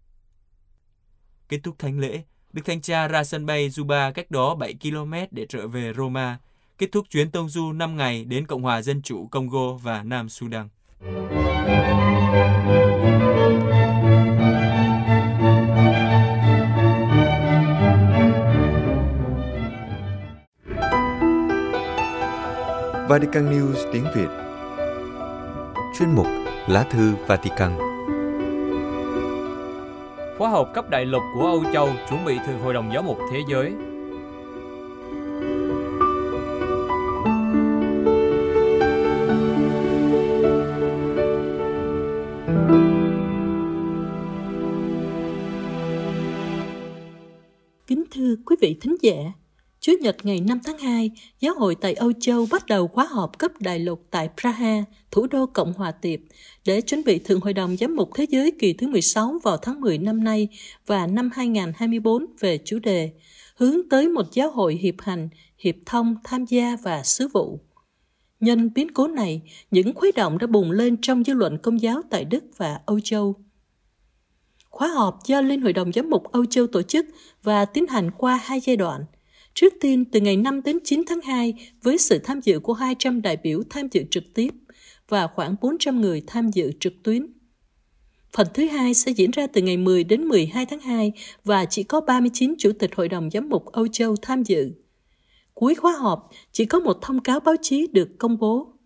Kết 1.49 1.61
thúc 1.62 1.79
thánh 1.79 1.99
lễ, 1.99 2.23
Đức 2.53 2.62
Thanh 2.65 2.81
Cha 2.81 3.09
ra 3.09 3.25
sân 3.25 3.47
bay 3.47 3.69
Juba 3.69 4.12
cách 4.12 4.31
đó 4.31 4.55
7 4.55 4.75
km 4.82 5.14
để 5.31 5.47
trở 5.49 5.69
về 5.69 5.93
Roma, 5.97 6.38
kết 6.79 6.93
thúc 6.93 7.06
chuyến 7.11 7.31
tông 7.31 7.49
du 7.49 7.73
5 7.73 7.97
ngày 7.97 8.25
đến 8.25 8.47
Cộng 8.47 8.62
hòa 8.62 8.82
Dân 8.82 9.03
chủ 9.03 9.29
Congo 9.29 9.73
và 9.73 10.03
Nam 10.03 10.29
Sudan. 10.29 10.69
Vatican 23.08 23.50
News 23.50 23.93
tiếng 23.93 24.05
Việt. 24.14 24.28
Chuyên 25.99 26.10
mục 26.14 26.26
Lá 26.66 26.82
thư 26.90 27.14
Vatican. 27.26 27.72
Khóa 30.38 30.50
học 30.50 30.70
cấp 30.75 30.90
đại 30.90 31.05
lục 31.05 31.22
của 31.34 31.46
Âu 31.46 31.64
Châu 31.72 31.88
chuẩn 32.08 32.25
bị 32.25 32.38
từ 32.46 32.56
Hội 32.56 32.75
đồng 32.75 32.90
Giáo 32.94 33.02
mục 33.02 33.19
Thế 33.32 33.43
giới. 33.49 33.75
Kính 47.87 48.04
thưa 48.11 48.34
quý 48.46 48.56
vị 48.61 48.78
thính 48.81 48.96
giả, 49.02 49.14
Chủ 49.88 49.94
nhật 50.00 50.17
ngày 50.26 50.40
5 50.40 50.58
tháng 50.64 50.79
2, 50.79 51.11
Giáo 51.40 51.55
hội 51.55 51.75
tại 51.75 51.94
Âu 51.94 52.12
Châu 52.20 52.46
bắt 52.50 52.67
đầu 52.67 52.88
khóa 52.88 53.06
họp 53.11 53.38
cấp 53.38 53.52
đại 53.61 53.79
lục 53.79 54.06
tại 54.11 54.29
Praha, 54.40 54.85
thủ 55.11 55.26
đô 55.26 55.46
Cộng 55.46 55.73
hòa 55.73 55.90
Tiệp, 55.90 56.20
để 56.64 56.81
chuẩn 56.81 57.05
bị 57.05 57.19
Thượng 57.19 57.40
Hội 57.40 57.52
đồng 57.52 57.76
Giám 57.76 57.96
mục 57.96 58.11
Thế 58.14 58.26
giới 58.31 58.52
kỳ 58.58 58.73
thứ 58.73 58.88
16 58.88 59.38
vào 59.43 59.56
tháng 59.56 59.81
10 59.81 59.99
năm 59.99 60.25
nay 60.25 60.49
và 60.87 61.06
năm 61.06 61.31
2024 61.35 62.26
về 62.40 62.58
chủ 62.64 62.79
đề 62.79 63.11
hướng 63.56 63.88
tới 63.90 64.08
một 64.08 64.26
giáo 64.32 64.50
hội 64.50 64.75
hiệp 64.75 64.94
hành, 64.99 65.29
hiệp 65.58 65.75
thông, 65.87 66.17
tham 66.25 66.44
gia 66.44 66.76
và 66.82 67.02
sứ 67.02 67.29
vụ. 67.29 67.61
Nhân 68.40 68.70
biến 68.75 68.93
cố 68.94 69.06
này, 69.06 69.43
những 69.70 69.94
khuấy 69.94 70.12
động 70.12 70.38
đã 70.38 70.46
bùng 70.46 70.70
lên 70.70 70.96
trong 71.02 71.25
dư 71.25 71.35
luận 71.35 71.58
công 71.58 71.82
giáo 71.82 72.02
tại 72.11 72.25
Đức 72.25 72.44
và 72.56 72.81
Âu 72.87 73.00
Châu. 73.00 73.35
Khóa 74.70 74.88
họp 74.88 75.19
do 75.26 75.40
Liên 75.40 75.61
Hội 75.61 75.73
đồng 75.73 75.93
Giám 75.93 76.11
mục 76.11 76.32
Âu 76.32 76.44
Châu 76.44 76.67
tổ 76.67 76.82
chức 76.82 77.06
và 77.43 77.64
tiến 77.64 77.87
hành 77.87 78.11
qua 78.19 78.40
hai 78.44 78.61
giai 78.61 78.76
đoạn– 78.76 79.05
Trước 79.55 79.75
tiên, 79.81 80.05
từ 80.05 80.21
ngày 80.21 80.37
5 80.37 80.62
đến 80.62 80.79
9 80.85 81.03
tháng 81.06 81.21
2, 81.21 81.55
với 81.83 81.99
sự 81.99 82.19
tham 82.19 82.41
dự 82.41 82.61
của 82.61 82.73
200 82.73 83.23
đại 83.23 83.37
biểu 83.37 83.62
tham 83.71 83.89
dự 83.93 84.05
trực 84.11 84.25
tiếp 84.35 84.50
và 85.09 85.27
khoảng 85.27 85.55
400 85.61 86.00
người 86.00 86.23
tham 86.27 86.49
dự 86.49 86.73
trực 86.81 86.93
tuyến. 87.03 87.27
Phần 88.33 88.47
thứ 88.55 88.67
hai 88.67 88.95
sẽ 88.95 89.12
diễn 89.12 89.31
ra 89.31 89.47
từ 89.47 89.62
ngày 89.62 89.77
10 89.77 90.05
đến 90.05 90.25
12 90.25 90.67
tháng 90.67 90.81
2 90.81 91.12
và 91.45 91.65
chỉ 91.65 91.83
có 91.83 92.00
39 92.00 92.55
chủ 92.59 92.73
tịch 92.79 92.95
Hội 92.95 93.09
đồng 93.09 93.31
Giám 93.31 93.49
mục 93.49 93.67
Âu 93.67 93.89
Châu 93.89 94.17
tham 94.23 94.43
dự. 94.43 94.73
Cuối 95.55 95.75
khóa 95.75 95.93
họp, 95.93 96.31
chỉ 96.53 96.65
có 96.65 96.81
một 96.81 96.99
thông 97.03 97.21
cáo 97.21 97.41
báo 97.41 97.55
chí 97.62 97.87
được 97.93 98.09
công 98.19 98.39
bố. 98.39 98.77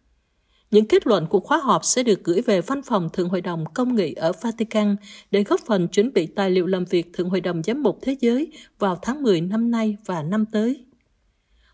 Những 0.73 0.87
kết 0.87 1.07
luận 1.07 1.27
của 1.27 1.41
khóa 1.41 1.59
họp 1.59 1.85
sẽ 1.85 2.03
được 2.03 2.25
gửi 2.25 2.41
về 2.41 2.61
Văn 2.61 2.83
phòng 2.83 3.09
Thượng 3.13 3.29
Hội 3.29 3.41
đồng 3.41 3.65
Công 3.75 3.95
nghị 3.95 4.13
ở 4.13 4.33
Vatican 4.41 4.97
để 5.31 5.43
góp 5.45 5.61
phần 5.67 5.89
chuẩn 5.89 6.13
bị 6.13 6.27
tài 6.27 6.51
liệu 6.51 6.67
làm 6.67 6.85
việc 6.85 7.13
Thượng 7.13 7.31
Hội 7.31 7.41
đồng 7.41 7.63
Giám 7.63 7.83
mục 7.83 7.99
Thế 8.03 8.17
giới 8.21 8.53
vào 8.79 8.99
tháng 9.03 9.23
10 9.23 9.41
năm 9.41 9.71
nay 9.71 9.97
và 10.07 10.23
năm 10.23 10.45
tới. 10.53 10.85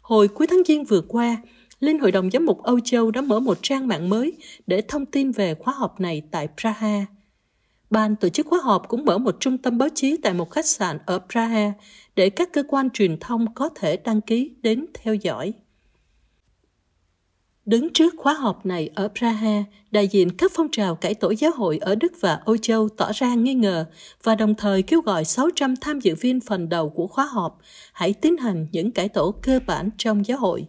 Hồi 0.02 0.28
cuối 0.28 0.46
tháng 0.46 0.62
Giêng 0.66 0.84
vừa 0.84 1.00
qua, 1.00 1.36
Liên 1.80 1.98
Hội 1.98 2.12
đồng 2.12 2.30
Giám 2.30 2.46
mục 2.46 2.62
Âu 2.62 2.80
Châu 2.80 3.10
đã 3.10 3.20
mở 3.20 3.40
một 3.40 3.58
trang 3.62 3.88
mạng 3.88 4.08
mới 4.08 4.32
để 4.66 4.82
thông 4.88 5.06
tin 5.06 5.30
về 5.30 5.54
khóa 5.54 5.74
họp 5.74 6.00
này 6.00 6.22
tại 6.30 6.48
Praha. 6.60 7.06
Ban 7.90 8.16
tổ 8.16 8.28
chức 8.28 8.46
khóa 8.46 8.60
họp 8.62 8.88
cũng 8.88 9.04
mở 9.04 9.18
một 9.18 9.36
trung 9.40 9.58
tâm 9.58 9.78
báo 9.78 9.88
chí 9.94 10.16
tại 10.22 10.34
một 10.34 10.50
khách 10.50 10.66
sạn 10.66 10.98
ở 11.06 11.20
Praha 11.32 11.72
để 12.16 12.30
các 12.30 12.52
cơ 12.52 12.62
quan 12.68 12.90
truyền 12.90 13.18
thông 13.20 13.54
có 13.54 13.68
thể 13.75 13.96
đăng 13.96 14.20
ký 14.20 14.50
đến 14.62 14.87
theo 14.94 15.14
dõi. 15.14 15.52
Đứng 17.68 17.92
trước 17.92 18.14
khóa 18.16 18.34
họp 18.34 18.66
này 18.66 18.90
ở 18.94 19.08
Praha, 19.18 19.64
đại 19.90 20.08
diện 20.08 20.30
các 20.30 20.52
phong 20.54 20.68
trào 20.72 20.94
cải 20.94 21.14
tổ 21.14 21.30
giáo 21.30 21.50
hội 21.56 21.78
ở 21.78 21.94
Đức 21.94 22.12
và 22.20 22.40
Âu 22.44 22.56
Châu 22.56 22.88
tỏ 22.88 23.10
ra 23.14 23.34
nghi 23.34 23.54
ngờ 23.54 23.84
và 24.22 24.34
đồng 24.34 24.54
thời 24.54 24.82
kêu 24.82 25.00
gọi 25.00 25.25
600 25.25 25.75
tham 25.76 26.00
dự 26.00 26.14
viên 26.14 26.40
phần 26.40 26.68
đầu 26.68 26.88
của 26.88 27.06
khóa 27.06 27.25
họp 27.25 27.58
hãy 27.92 28.12
tiến 28.12 28.37
hành 28.37 28.66
những 28.72 28.90
cải 28.90 29.08
tổ 29.08 29.34
cơ 29.42 29.60
bản 29.66 29.90
trong 29.98 30.26
giáo 30.26 30.38
hội. 30.38 30.66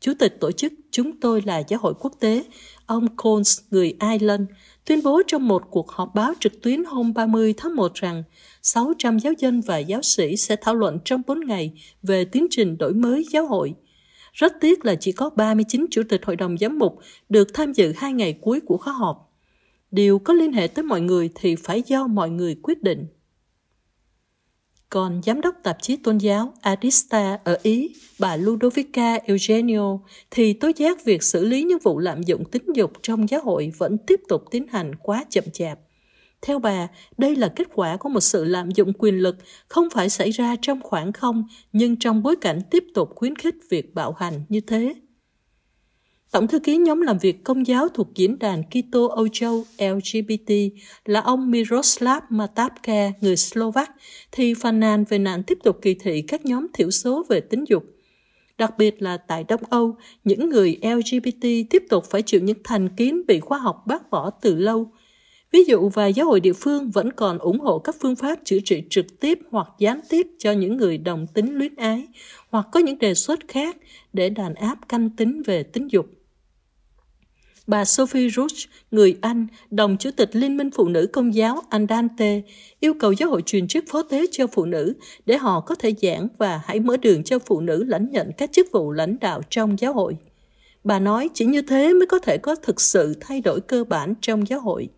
Chủ 0.00 0.12
tịch 0.18 0.36
tổ 0.40 0.52
chức 0.52 0.72
Chúng 0.90 1.20
tôi 1.20 1.42
là 1.46 1.62
giáo 1.68 1.80
hội 1.82 1.94
quốc 2.00 2.12
tế, 2.20 2.44
ông 2.86 3.16
Coles, 3.16 3.60
người 3.70 3.96
Ireland, 4.10 4.42
tuyên 4.84 5.02
bố 5.02 5.22
trong 5.26 5.48
một 5.48 5.62
cuộc 5.70 5.90
họp 5.90 6.14
báo 6.14 6.32
trực 6.40 6.62
tuyến 6.62 6.84
hôm 6.84 7.14
30 7.14 7.54
tháng 7.56 7.76
1 7.76 7.94
rằng 7.94 8.22
600 8.62 9.18
giáo 9.18 9.32
dân 9.38 9.60
và 9.60 9.78
giáo 9.78 10.02
sĩ 10.02 10.36
sẽ 10.36 10.56
thảo 10.56 10.74
luận 10.74 10.98
trong 11.04 11.22
4 11.26 11.40
ngày 11.46 11.72
về 12.02 12.24
tiến 12.24 12.46
trình 12.50 12.78
đổi 12.78 12.94
mới 12.94 13.26
giáo 13.30 13.46
hội– 13.46 13.74
rất 14.36 14.52
tiếc 14.60 14.84
là 14.84 14.94
chỉ 14.94 15.12
có 15.12 15.30
39 15.30 15.86
chủ 15.90 16.02
tịch 16.08 16.24
hội 16.24 16.36
đồng 16.36 16.58
giám 16.58 16.78
mục 16.78 16.98
được 17.28 17.54
tham 17.54 17.72
dự 17.72 17.92
hai 17.96 18.12
ngày 18.12 18.38
cuối 18.40 18.60
của 18.60 18.76
khóa 18.76 18.92
họp. 18.92 19.32
Điều 19.90 20.18
có 20.18 20.34
liên 20.34 20.52
hệ 20.52 20.66
tới 20.66 20.82
mọi 20.82 21.00
người 21.00 21.30
thì 21.34 21.56
phải 21.56 21.82
do 21.86 22.06
mọi 22.06 22.30
người 22.30 22.56
quyết 22.62 22.82
định. 22.82 23.06
Còn 24.90 25.20
giám 25.22 25.40
đốc 25.40 25.54
tạp 25.62 25.82
chí 25.82 25.96
tôn 25.96 26.18
giáo 26.18 26.54
Adista 26.60 27.38
ở 27.44 27.58
Ý, 27.62 27.94
bà 28.18 28.36
Ludovica 28.36 29.14
Eugenio, 29.14 29.98
thì 30.30 30.52
tố 30.52 30.70
giác 30.76 31.04
việc 31.04 31.22
xử 31.22 31.44
lý 31.44 31.62
những 31.62 31.78
vụ 31.82 31.98
lạm 31.98 32.22
dụng 32.22 32.44
tính 32.44 32.64
dục 32.74 32.92
trong 33.02 33.28
giáo 33.28 33.40
hội 33.44 33.72
vẫn 33.78 33.98
tiếp 33.98 34.20
tục 34.28 34.42
tiến 34.50 34.66
hành 34.68 34.94
quá 34.94 35.24
chậm 35.30 35.44
chạp. 35.52 35.78
Theo 36.46 36.58
bà, 36.58 36.88
đây 37.18 37.36
là 37.36 37.48
kết 37.48 37.68
quả 37.74 37.96
của 37.96 38.08
một 38.08 38.20
sự 38.20 38.44
lạm 38.44 38.70
dụng 38.70 38.92
quyền 38.98 39.18
lực 39.18 39.36
không 39.68 39.90
phải 39.90 40.08
xảy 40.08 40.30
ra 40.30 40.56
trong 40.62 40.80
khoảng 40.82 41.12
không, 41.12 41.44
nhưng 41.72 41.96
trong 41.96 42.22
bối 42.22 42.36
cảnh 42.36 42.60
tiếp 42.70 42.84
tục 42.94 43.10
khuyến 43.14 43.36
khích 43.36 43.54
việc 43.70 43.94
bạo 43.94 44.12
hành 44.18 44.44
như 44.48 44.60
thế. 44.60 44.94
Tổng 46.30 46.46
thư 46.48 46.58
ký 46.58 46.76
nhóm 46.76 47.00
làm 47.00 47.18
việc 47.18 47.44
công 47.44 47.66
giáo 47.66 47.88
thuộc 47.88 48.08
diễn 48.14 48.38
đàn 48.38 48.62
Kitô 48.62 49.06
Âu 49.06 49.28
Châu 49.32 49.64
LGBT 49.78 50.52
là 51.04 51.20
ông 51.20 51.50
Miroslav 51.50 52.22
Matapka, 52.30 53.12
người 53.20 53.36
Slovak, 53.36 53.90
thì 54.32 54.54
phàn 54.54 54.80
nàn 54.80 55.04
về 55.08 55.18
nạn 55.18 55.42
tiếp 55.42 55.58
tục 55.64 55.78
kỳ 55.82 55.94
thị 55.94 56.22
các 56.22 56.46
nhóm 56.46 56.66
thiểu 56.74 56.90
số 56.90 57.24
về 57.28 57.40
tính 57.40 57.64
dục. 57.68 57.84
Đặc 58.58 58.78
biệt 58.78 59.02
là 59.02 59.16
tại 59.16 59.44
Đông 59.44 59.62
Âu, 59.70 59.96
những 60.24 60.48
người 60.48 60.78
LGBT 60.82 61.46
tiếp 61.70 61.82
tục 61.88 62.04
phải 62.10 62.22
chịu 62.22 62.40
những 62.40 62.58
thành 62.64 62.88
kiến 62.96 63.22
bị 63.26 63.40
khoa 63.40 63.58
học 63.58 63.82
bác 63.86 64.10
bỏ 64.10 64.30
từ 64.30 64.54
lâu– 64.54 64.90
Ví 65.52 65.64
dụ 65.64 65.88
vài 65.88 66.12
giáo 66.12 66.26
hội 66.26 66.40
địa 66.40 66.52
phương 66.52 66.90
vẫn 66.90 67.12
còn 67.12 67.38
ủng 67.38 67.60
hộ 67.60 67.78
các 67.78 67.96
phương 68.00 68.16
pháp 68.16 68.38
chữa 68.44 68.58
trị 68.64 68.82
trực 68.90 69.20
tiếp 69.20 69.38
hoặc 69.50 69.68
gián 69.78 70.00
tiếp 70.08 70.26
cho 70.38 70.52
những 70.52 70.76
người 70.76 70.98
đồng 70.98 71.26
tính 71.26 71.54
luyến 71.54 71.74
ái, 71.74 72.06
hoặc 72.50 72.66
có 72.72 72.80
những 72.80 72.98
đề 72.98 73.14
xuất 73.14 73.48
khác 73.48 73.76
để 74.12 74.30
đàn 74.30 74.54
áp 74.54 74.88
canh 74.88 75.10
tính 75.10 75.42
về 75.46 75.62
tính 75.62 75.88
dục. 75.90 76.06
Bà 77.66 77.84
Sophie 77.84 78.30
Roach, 78.30 78.68
người 78.90 79.16
Anh, 79.20 79.46
đồng 79.70 79.96
chủ 79.96 80.10
tịch 80.16 80.30
Liên 80.32 80.56
minh 80.56 80.70
Phụ 80.74 80.88
nữ 80.88 81.06
Công 81.12 81.34
giáo 81.34 81.62
Andante, 81.70 82.42
yêu 82.80 82.94
cầu 83.00 83.12
giáo 83.12 83.30
hội 83.30 83.42
truyền 83.46 83.68
chức 83.68 83.84
phó 83.88 84.02
tế 84.02 84.26
cho 84.30 84.46
phụ 84.46 84.64
nữ 84.64 84.94
để 85.26 85.36
họ 85.36 85.60
có 85.60 85.74
thể 85.74 85.94
giảng 86.02 86.28
và 86.38 86.60
hãy 86.64 86.80
mở 86.80 86.96
đường 86.96 87.24
cho 87.24 87.38
phụ 87.38 87.60
nữ 87.60 87.84
lãnh 87.84 88.10
nhận 88.10 88.30
các 88.36 88.52
chức 88.52 88.66
vụ 88.72 88.92
lãnh 88.92 89.18
đạo 89.20 89.40
trong 89.50 89.78
giáo 89.78 89.92
hội. 89.92 90.16
Bà 90.84 90.98
nói 90.98 91.30
chỉ 91.34 91.44
như 91.44 91.62
thế 91.62 91.92
mới 91.92 92.06
có 92.06 92.18
thể 92.18 92.38
có 92.38 92.54
thực 92.54 92.80
sự 92.80 93.14
thay 93.20 93.40
đổi 93.40 93.60
cơ 93.60 93.84
bản 93.84 94.14
trong 94.20 94.48
giáo 94.48 94.60
hội. 94.60 94.88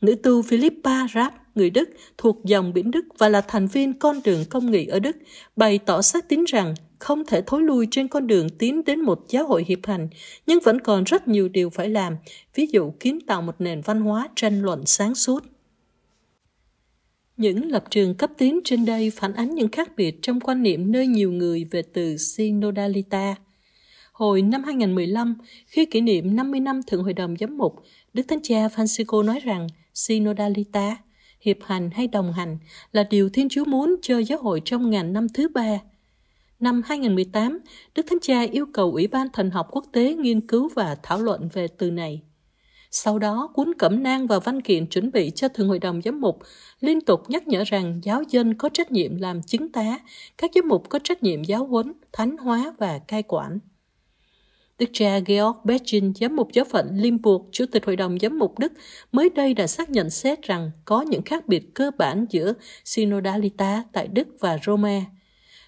Nữ 0.00 0.14
tu 0.14 0.42
Philippa 0.42 1.06
Rapp, 1.14 1.36
người 1.54 1.70
Đức, 1.70 1.90
thuộc 2.18 2.44
dòng 2.44 2.72
biển 2.72 2.90
Đức 2.90 3.04
và 3.18 3.28
là 3.28 3.40
thành 3.40 3.66
viên 3.66 3.98
con 3.98 4.20
đường 4.24 4.44
công 4.50 4.70
nghị 4.70 4.86
ở 4.86 4.98
Đức, 4.98 5.16
bày 5.56 5.78
tỏ 5.78 6.02
xác 6.02 6.28
tín 6.28 6.44
rằng 6.44 6.74
không 6.98 7.24
thể 7.26 7.42
thối 7.46 7.62
lui 7.62 7.88
trên 7.90 8.08
con 8.08 8.26
đường 8.26 8.48
tiến 8.48 8.84
đến 8.84 9.00
một 9.00 9.24
giáo 9.28 9.46
hội 9.46 9.64
hiệp 9.68 9.78
hành, 9.86 10.08
nhưng 10.46 10.60
vẫn 10.60 10.80
còn 10.80 11.04
rất 11.04 11.28
nhiều 11.28 11.48
điều 11.48 11.70
phải 11.70 11.88
làm, 11.88 12.16
ví 12.54 12.66
dụ 12.66 12.90
kiến 13.00 13.18
tạo 13.26 13.42
một 13.42 13.54
nền 13.58 13.80
văn 13.80 14.00
hóa 14.00 14.28
tranh 14.36 14.62
luận 14.62 14.86
sáng 14.86 15.14
suốt. 15.14 15.44
Những 17.36 17.70
lập 17.70 17.84
trường 17.90 18.14
cấp 18.14 18.30
tiến 18.38 18.60
trên 18.64 18.84
đây 18.84 19.10
phản 19.10 19.32
ánh 19.32 19.54
những 19.54 19.68
khác 19.68 19.96
biệt 19.96 20.22
trong 20.22 20.40
quan 20.40 20.62
niệm 20.62 20.92
nơi 20.92 21.06
nhiều 21.06 21.32
người 21.32 21.64
về 21.70 21.82
từ 21.82 22.16
synodalita. 22.16 23.34
Hồi 24.12 24.42
năm 24.42 24.64
2015, 24.64 25.34
khi 25.66 25.86
kỷ 25.86 26.00
niệm 26.00 26.36
50 26.36 26.60
năm 26.60 26.80
Thượng 26.86 27.02
Hội 27.02 27.12
đồng 27.12 27.36
Giám 27.40 27.58
mục, 27.58 27.74
Đức 28.14 28.22
Thánh 28.28 28.42
Cha 28.42 28.68
Francisco 28.68 29.24
nói 29.24 29.40
rằng 29.44 29.66
synodalita, 29.98 30.96
hiệp 31.40 31.56
hành 31.62 31.90
hay 31.90 32.06
đồng 32.06 32.32
hành, 32.32 32.58
là 32.92 33.02
điều 33.02 33.28
Thiên 33.28 33.48
Chúa 33.48 33.64
muốn 33.64 33.96
cho 34.02 34.18
giáo 34.18 34.38
hội 34.42 34.62
trong 34.64 34.90
ngàn 34.90 35.12
năm 35.12 35.26
thứ 35.34 35.48
ba. 35.48 35.80
Năm 36.60 36.82
2018, 36.84 37.58
Đức 37.94 38.06
Thánh 38.08 38.18
Cha 38.22 38.40
yêu 38.40 38.66
cầu 38.72 38.92
Ủy 38.92 39.06
ban 39.06 39.28
Thần 39.32 39.50
học 39.50 39.68
Quốc 39.70 39.84
tế 39.92 40.14
nghiên 40.14 40.40
cứu 40.40 40.68
và 40.74 40.96
thảo 41.02 41.18
luận 41.18 41.48
về 41.52 41.68
từ 41.68 41.90
này. 41.90 42.22
Sau 42.90 43.18
đó, 43.18 43.50
cuốn 43.54 43.74
cẩm 43.78 44.02
nang 44.02 44.26
và 44.26 44.38
văn 44.38 44.60
kiện 44.60 44.86
chuẩn 44.86 45.10
bị 45.10 45.30
cho 45.30 45.48
Thượng 45.48 45.68
Hội 45.68 45.78
đồng 45.78 46.02
Giám 46.02 46.20
mục 46.20 46.38
liên 46.80 47.00
tục 47.00 47.30
nhắc 47.30 47.48
nhở 47.48 47.64
rằng 47.66 48.00
giáo 48.02 48.22
dân 48.28 48.54
có 48.54 48.68
trách 48.68 48.92
nhiệm 48.92 49.16
làm 49.16 49.42
chứng 49.42 49.72
tá, 49.72 49.98
các 50.38 50.50
giám 50.54 50.68
mục 50.68 50.88
có 50.88 50.98
trách 51.04 51.22
nhiệm 51.22 51.44
giáo 51.44 51.64
huấn, 51.64 51.92
thánh 52.12 52.36
hóa 52.36 52.74
và 52.78 52.98
cai 52.98 53.22
quản. 53.22 53.58
Đức 54.78 54.86
cha 54.92 55.18
Georg 55.18 55.56
Bechin, 55.64 56.12
giám 56.14 56.36
mục 56.36 56.48
giáo 56.52 56.64
phận 56.64 56.90
Limburg, 56.94 57.44
chủ 57.52 57.64
tịch 57.72 57.86
hội 57.86 57.96
đồng 57.96 58.18
giám 58.18 58.38
mục 58.38 58.58
Đức, 58.58 58.72
mới 59.12 59.30
đây 59.30 59.54
đã 59.54 59.66
xác 59.66 59.90
nhận 59.90 60.10
xét 60.10 60.42
rằng 60.42 60.70
có 60.84 61.02
những 61.02 61.22
khác 61.22 61.46
biệt 61.46 61.74
cơ 61.74 61.90
bản 61.98 62.26
giữa 62.30 62.52
Synodalita 62.84 63.84
tại 63.92 64.08
Đức 64.08 64.28
và 64.40 64.58
Roma. 64.66 65.00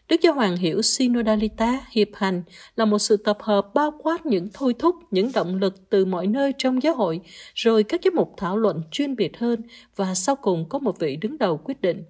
Đức 0.09 0.21
Giáo 0.23 0.35
Hoàng 0.35 0.57
hiểu 0.57 0.83
Synodalita, 0.83 1.81
hiệp 1.91 2.09
hành, 2.15 2.43
là 2.77 2.85
một 2.85 2.99
sự 2.99 3.17
tập 3.17 3.39
hợp 3.41 3.75
bao 3.75 3.91
quát 4.03 4.27
những 4.27 4.49
thôi 4.55 4.75
thúc, 4.79 4.97
những 5.11 5.31
động 5.35 5.55
lực 5.57 5.91
từ 5.91 6.05
mọi 6.05 6.27
nơi 6.27 6.53
trong 6.59 6.83
giáo 6.83 6.95
hội, 6.95 7.21
rồi 7.55 7.83
các 7.83 8.01
giám 8.05 8.15
mục 8.15 8.35
thảo 8.37 8.57
luận 8.57 8.83
chuyên 8.91 9.17
biệt 9.17 9.39
hơn 9.39 9.63
và 9.97 10.15
sau 10.15 10.37
cùng 10.37 10.69
có 10.69 10.79
một 10.79 10.99
vị 10.99 11.17
đứng 11.17 11.39
đầu 11.39 11.57
quyết 11.65 11.81
định. 11.81 12.05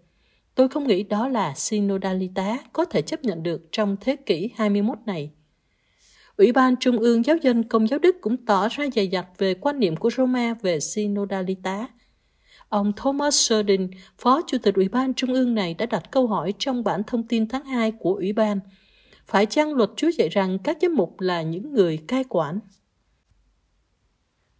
Tôi 0.54 0.68
không 0.68 0.86
nghĩ 0.86 1.02
đó 1.02 1.28
là 1.28 1.54
Synodalita 1.56 2.58
có 2.72 2.84
thể 2.84 3.02
chấp 3.02 3.24
nhận 3.24 3.42
được 3.42 3.68
trong 3.72 3.96
thế 4.00 4.16
kỷ 4.16 4.50
21 4.56 4.98
này. 5.06 5.30
Ủy 6.40 6.52
ban 6.52 6.76
Trung 6.76 6.98
ương 6.98 7.24
Giáo 7.24 7.36
dân 7.36 7.62
Công 7.62 7.88
giáo 7.88 7.98
Đức 7.98 8.16
cũng 8.20 8.36
tỏ 8.36 8.68
ra 8.68 8.84
dày 8.94 9.08
dặt 9.08 9.26
về 9.38 9.54
quan 9.54 9.80
niệm 9.80 9.96
của 9.96 10.10
Roma 10.10 10.54
về 10.62 10.80
synodalita. 10.80 11.88
Ông 12.68 12.92
Thomas 12.96 13.34
Serdin, 13.34 13.90
Phó 14.18 14.40
Chủ 14.46 14.58
tịch 14.58 14.74
Ủy 14.74 14.88
ban 14.88 15.14
Trung 15.14 15.32
ương 15.32 15.54
này 15.54 15.74
đã 15.74 15.86
đặt 15.86 16.02
câu 16.10 16.26
hỏi 16.26 16.54
trong 16.58 16.84
bản 16.84 17.02
thông 17.06 17.28
tin 17.28 17.48
tháng 17.48 17.64
2 17.64 17.92
của 17.98 18.14
Ủy 18.14 18.32
ban. 18.32 18.60
Phải 19.26 19.46
chăng 19.46 19.74
luật 19.74 19.90
Chúa 19.96 20.08
dạy 20.08 20.28
rằng 20.28 20.58
các 20.64 20.78
giám 20.82 20.94
mục 20.94 21.20
là 21.20 21.42
những 21.42 21.72
người 21.72 21.96
cai 21.96 22.24
quản? 22.28 22.60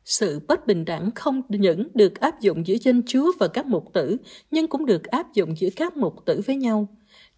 Sự 0.05 0.41
bất 0.49 0.67
bình 0.67 0.85
đẳng 0.85 1.11
không 1.15 1.43
những 1.49 1.89
được 1.95 2.21
áp 2.21 2.41
dụng 2.41 2.67
giữa 2.67 2.77
dân 2.81 3.03
chúa 3.07 3.33
và 3.39 3.49
các 3.49 3.67
mục 3.67 3.93
tử, 3.93 4.17
nhưng 4.51 4.69
cũng 4.69 4.87
được 4.87 5.05
áp 5.05 5.35
dụng 5.35 5.55
giữa 5.59 5.69
các 5.77 5.97
mục 5.97 6.25
tử 6.25 6.41
với 6.47 6.57
nhau. 6.57 6.89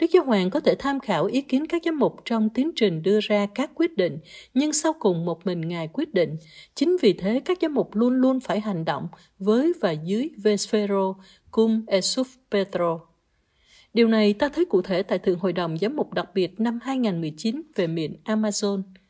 Đức 0.03 0.11
Giáo 0.13 0.25
Hoàng 0.25 0.51
có 0.51 0.61
thể 0.61 0.75
tham 0.79 1.01
khảo 1.01 1.25
ý 1.25 1.41
kiến 1.41 1.67
các 1.67 1.83
giám 1.85 1.99
mục 1.99 2.17
trong 2.25 2.49
tiến 2.49 2.71
trình 2.77 3.03
đưa 3.03 3.21
ra 3.21 3.47
các 3.55 3.71
quyết 3.75 3.97
định, 3.97 4.19
nhưng 4.55 4.73
sau 4.73 4.93
cùng 4.99 5.25
một 5.25 5.47
mình 5.47 5.61
Ngài 5.61 5.89
quyết 5.93 6.15
định. 6.15 6.37
Chính 6.75 6.97
vì 7.03 7.13
thế, 7.13 7.41
các 7.45 7.59
giám 7.63 7.75
mục 7.75 7.95
luôn 7.95 8.15
luôn 8.15 8.41
phải 8.41 8.61
hành 8.61 8.85
động 8.85 9.09
với 9.39 9.73
và 9.81 9.91
dưới 9.91 10.31
Vesfero 10.37 11.15
cum 11.51 11.85
esuf 11.87 12.25
Petro. 12.51 13.01
Điều 13.95 14.09
này 14.09 14.33
ta 14.33 14.49
thấy 14.49 14.65
cụ 14.65 14.83
thể 14.83 15.03
tại 15.03 15.19
Thượng 15.19 15.39
Hội 15.39 15.53
đồng 15.53 15.79
Giám 15.79 15.97
mục 15.97 16.13
đặc 16.15 16.29
biệt 16.35 16.61
năm 16.61 16.79
2019 16.83 17.63
về 17.75 17.87
miền 17.87 18.17
Amazon– 18.25 18.83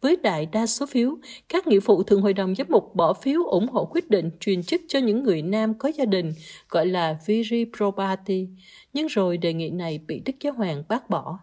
với 0.00 0.16
đại 0.16 0.46
đa 0.46 0.66
số 0.66 0.86
phiếu, 0.86 1.16
các 1.48 1.66
nghị 1.66 1.80
phụ 1.80 2.02
thường 2.02 2.22
Hội 2.22 2.32
đồng 2.32 2.54
Giám 2.54 2.66
mục 2.70 2.94
bỏ 2.94 3.12
phiếu 3.12 3.44
ủng 3.44 3.68
hộ 3.68 3.84
quyết 3.84 4.10
định 4.10 4.30
truyền 4.40 4.62
chức 4.62 4.80
cho 4.88 4.98
những 4.98 5.22
người 5.22 5.42
nam 5.42 5.74
có 5.74 5.88
gia 5.88 6.04
đình, 6.04 6.32
gọi 6.68 6.86
là 6.86 7.18
Viri 7.26 7.64
Probati, 7.76 8.48
nhưng 8.92 9.06
rồi 9.06 9.36
đề 9.36 9.52
nghị 9.52 9.70
này 9.70 10.00
bị 10.06 10.22
Đức 10.24 10.32
Giáo 10.40 10.52
Hoàng 10.52 10.82
bác 10.88 11.10
bỏ. 11.10 11.38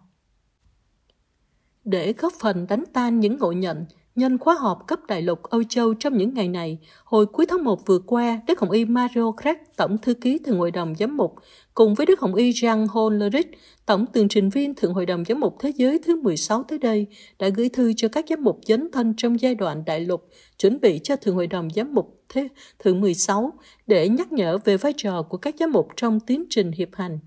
Để 1.84 2.12
góp 2.12 2.32
phần 2.40 2.66
đánh 2.68 2.84
tan 2.92 3.20
những 3.20 3.38
ngộ 3.38 3.52
nhận, 3.52 3.86
Nhân 4.18 4.38
khóa 4.38 4.54
họp 4.54 4.86
cấp 4.86 5.00
đại 5.08 5.22
lục 5.22 5.42
Âu 5.42 5.62
Châu 5.64 5.94
trong 5.94 6.16
những 6.16 6.34
ngày 6.34 6.48
này, 6.48 6.78
hồi 7.04 7.26
cuối 7.26 7.46
tháng 7.46 7.64
1 7.64 7.86
vừa 7.86 7.98
qua, 7.98 8.40
Đức 8.46 8.60
Hồng 8.60 8.70
Y 8.70 8.84
Mario 8.84 9.32
Craig, 9.42 9.56
Tổng 9.76 9.98
Thư 9.98 10.14
ký 10.14 10.38
thường 10.38 10.58
Hội 10.58 10.70
đồng 10.70 10.94
Giám 10.94 11.16
mục, 11.16 11.34
cùng 11.78 11.94
với 11.94 12.06
Đức 12.06 12.20
Hồng 12.20 12.34
Y 12.34 12.50
Jean 12.50 12.86
Hollerich, 12.86 13.50
Tổng 13.86 14.06
tường 14.12 14.28
trình 14.28 14.50
viên 14.50 14.74
Thượng 14.74 14.94
Hội 14.94 15.06
đồng 15.06 15.24
Giám 15.24 15.40
mục 15.40 15.56
Thế 15.60 15.72
giới 15.76 16.00
thứ 16.06 16.20
16 16.22 16.62
tới 16.62 16.78
đây, 16.78 17.06
đã 17.38 17.48
gửi 17.48 17.68
thư 17.68 17.92
cho 17.96 18.08
các 18.08 18.24
giám 18.30 18.44
mục 18.44 18.60
dấn 18.66 18.88
thân 18.92 19.14
trong 19.16 19.40
giai 19.40 19.54
đoạn 19.54 19.84
đại 19.86 20.00
lục, 20.00 20.28
chuẩn 20.58 20.80
bị 20.80 21.00
cho 21.04 21.16
Thượng 21.16 21.34
Hội 21.34 21.46
đồng 21.46 21.68
Giám 21.70 21.94
mục 21.94 22.22
Thế 22.28 22.48
thứ 22.78 22.94
16 22.94 23.52
để 23.86 24.08
nhắc 24.08 24.32
nhở 24.32 24.58
về 24.64 24.76
vai 24.76 24.92
trò 24.96 25.22
của 25.22 25.38
các 25.38 25.54
giám 25.60 25.72
mục 25.72 25.88
trong 25.96 26.20
tiến 26.20 26.44
trình 26.50 26.72
hiệp 26.72 26.88
hành. 26.92 27.18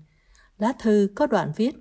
Lá 0.58 0.72
thư 0.78 1.08
có 1.14 1.26
đoạn 1.26 1.52
viết 1.56 1.74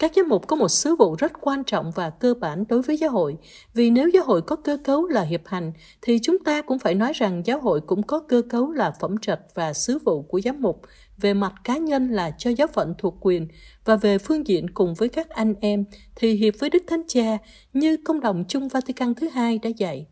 các 0.00 0.12
giám 0.16 0.28
mục 0.28 0.46
có 0.46 0.56
một 0.56 0.68
sứ 0.68 0.94
vụ 0.94 1.16
rất 1.18 1.32
quan 1.40 1.64
trọng 1.64 1.90
và 1.90 2.10
cơ 2.10 2.34
bản 2.34 2.64
đối 2.68 2.82
với 2.82 2.96
giáo 2.96 3.10
hội, 3.10 3.36
vì 3.74 3.90
nếu 3.90 4.08
giáo 4.08 4.24
hội 4.24 4.42
có 4.42 4.56
cơ 4.56 4.76
cấu 4.84 5.06
là 5.06 5.22
hiệp 5.22 5.46
hành, 5.46 5.72
thì 6.02 6.18
chúng 6.22 6.44
ta 6.44 6.62
cũng 6.62 6.78
phải 6.78 6.94
nói 6.94 7.12
rằng 7.12 7.42
giáo 7.46 7.60
hội 7.60 7.80
cũng 7.80 8.02
có 8.02 8.20
cơ 8.28 8.42
cấu 8.48 8.72
là 8.72 8.92
phẩm 9.00 9.18
trật 9.18 9.40
và 9.54 9.72
sứ 9.72 9.98
vụ 10.04 10.22
của 10.22 10.40
giám 10.40 10.62
mục, 10.62 10.82
về 11.20 11.34
mặt 11.34 11.52
cá 11.64 11.76
nhân 11.76 12.08
là 12.08 12.30
cho 12.38 12.50
giáo 12.50 12.68
phận 12.68 12.94
thuộc 12.98 13.16
quyền, 13.20 13.48
và 13.84 13.96
về 13.96 14.18
phương 14.18 14.46
diện 14.46 14.70
cùng 14.70 14.94
với 14.94 15.08
các 15.08 15.28
anh 15.28 15.54
em 15.60 15.84
thì 16.16 16.32
hiệp 16.32 16.54
với 16.58 16.70
Đức 16.70 16.82
Thánh 16.86 17.02
Cha 17.08 17.38
như 17.72 17.96
công 17.96 18.20
đồng 18.20 18.44
chung 18.48 18.68
Vatican 18.68 19.14
thứ 19.14 19.28
hai 19.28 19.58
đã 19.58 19.70
dạy. 19.76 20.06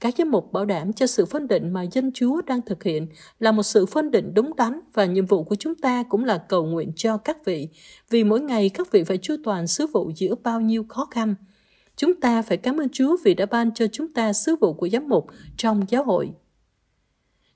Các 0.00 0.14
giám 0.18 0.30
mục 0.30 0.52
bảo 0.52 0.64
đảm 0.64 0.92
cho 0.92 1.06
sự 1.06 1.26
phân 1.26 1.48
định 1.48 1.72
mà 1.72 1.82
dân 1.82 2.10
Chúa 2.14 2.42
đang 2.46 2.62
thực 2.62 2.84
hiện 2.84 3.06
là 3.38 3.52
một 3.52 3.62
sự 3.62 3.86
phân 3.86 4.10
định 4.10 4.34
đúng 4.34 4.56
đắn 4.56 4.80
và 4.94 5.04
nhiệm 5.04 5.26
vụ 5.26 5.44
của 5.44 5.54
chúng 5.54 5.74
ta 5.74 6.02
cũng 6.02 6.24
là 6.24 6.38
cầu 6.38 6.66
nguyện 6.66 6.92
cho 6.96 7.16
các 7.16 7.44
vị, 7.44 7.68
vì 8.10 8.24
mỗi 8.24 8.40
ngày 8.40 8.68
các 8.68 8.92
vị 8.92 9.04
phải 9.04 9.18
chu 9.18 9.36
toàn 9.44 9.66
sứ 9.66 9.86
vụ 9.86 10.10
giữa 10.16 10.34
bao 10.42 10.60
nhiêu 10.60 10.84
khó 10.88 11.08
khăn. 11.10 11.34
Chúng 11.96 12.20
ta 12.20 12.42
phải 12.42 12.56
cảm 12.56 12.80
ơn 12.80 12.88
Chúa 12.92 13.16
vì 13.24 13.34
đã 13.34 13.46
ban 13.46 13.74
cho 13.74 13.86
chúng 13.92 14.12
ta 14.12 14.32
sứ 14.32 14.56
vụ 14.60 14.72
của 14.72 14.88
giám 14.88 15.08
mục 15.08 15.26
trong 15.56 15.84
giáo 15.88 16.04
hội. 16.04 16.30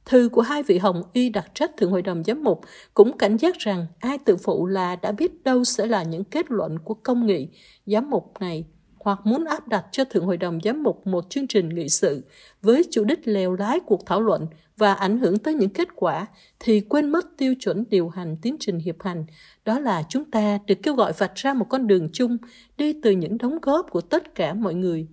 Thư 0.05 0.29
của 0.29 0.43
hai 0.43 0.63
vị 0.63 0.79
Hồng 0.79 1.03
Y 1.13 1.29
đặc 1.29 1.51
trách 1.55 1.77
Thượng 1.77 1.91
Hội 1.91 2.03
đồng 2.03 2.25
Giám 2.25 2.45
mục 2.45 2.61
cũng 2.95 3.19
cảnh 3.19 3.37
giác 3.37 3.59
rằng 3.59 3.87
ai 3.99 4.19
tự 4.19 4.37
phụ 4.37 4.67
là 4.67 4.97
đã 4.97 5.13
biết 5.13 5.45
đâu 5.45 5.65
sẽ 5.65 5.87
là 5.87 6.03
những 6.03 6.25
kết 6.25 6.51
luận 6.51 6.79
của 6.79 6.95
công 6.95 7.27
nghị 7.27 7.49
giám 7.87 8.11
mục 8.11 8.33
này, 8.41 8.65
hoặc 8.99 9.21
muốn 9.25 9.45
áp 9.45 9.69
đặt 9.69 9.85
cho 9.93 10.05
Thượng 10.05 10.27
Hội 10.27 10.37
đồng 10.37 10.59
Giám 10.65 10.83
mục 10.83 11.07
một 11.07 11.31
chương 11.31 11.47
trình 11.47 11.69
nghị 11.69 11.89
sự 11.89 12.25
với 12.63 12.83
chủ 12.91 13.05
đích 13.05 13.21
lèo 13.25 13.55
lái 13.55 13.81
cuộc 13.81 14.07
thảo 14.07 14.21
luận 14.21 14.47
và 14.77 14.95
ảnh 14.95 15.19
hưởng 15.19 15.39
tới 15.39 15.55
những 15.55 15.71
kết 15.71 15.89
quả 15.97 16.27
thì 16.61 16.81
quên 16.81 17.11
mất 17.11 17.27
tiêu 17.37 17.55
chuẩn 17.61 17.85
điều 17.91 18.09
hành 18.09 18.37
tiến 18.43 18.57
trình 18.61 18.79
hiệp 18.79 19.03
hành. 19.03 19.25
Đó 19.65 19.79
là 19.79 20.03
chúng 20.09 20.31
ta 20.31 20.59
được 20.67 20.79
kêu 20.83 20.95
gọi 20.95 21.13
vạch 21.19 21.35
ra 21.35 21.55
một 21.55 21.67
con 21.69 21.87
đường 21.87 22.09
chung 22.13 22.37
đi 22.77 23.01
từ 23.03 23.11
những 23.11 23.39
đóng 23.39 23.59
góp 23.63 23.91
của 23.91 24.01
tất 24.01 24.35
cả 24.35 24.55
mọi 24.55 24.75
người. 24.75 25.07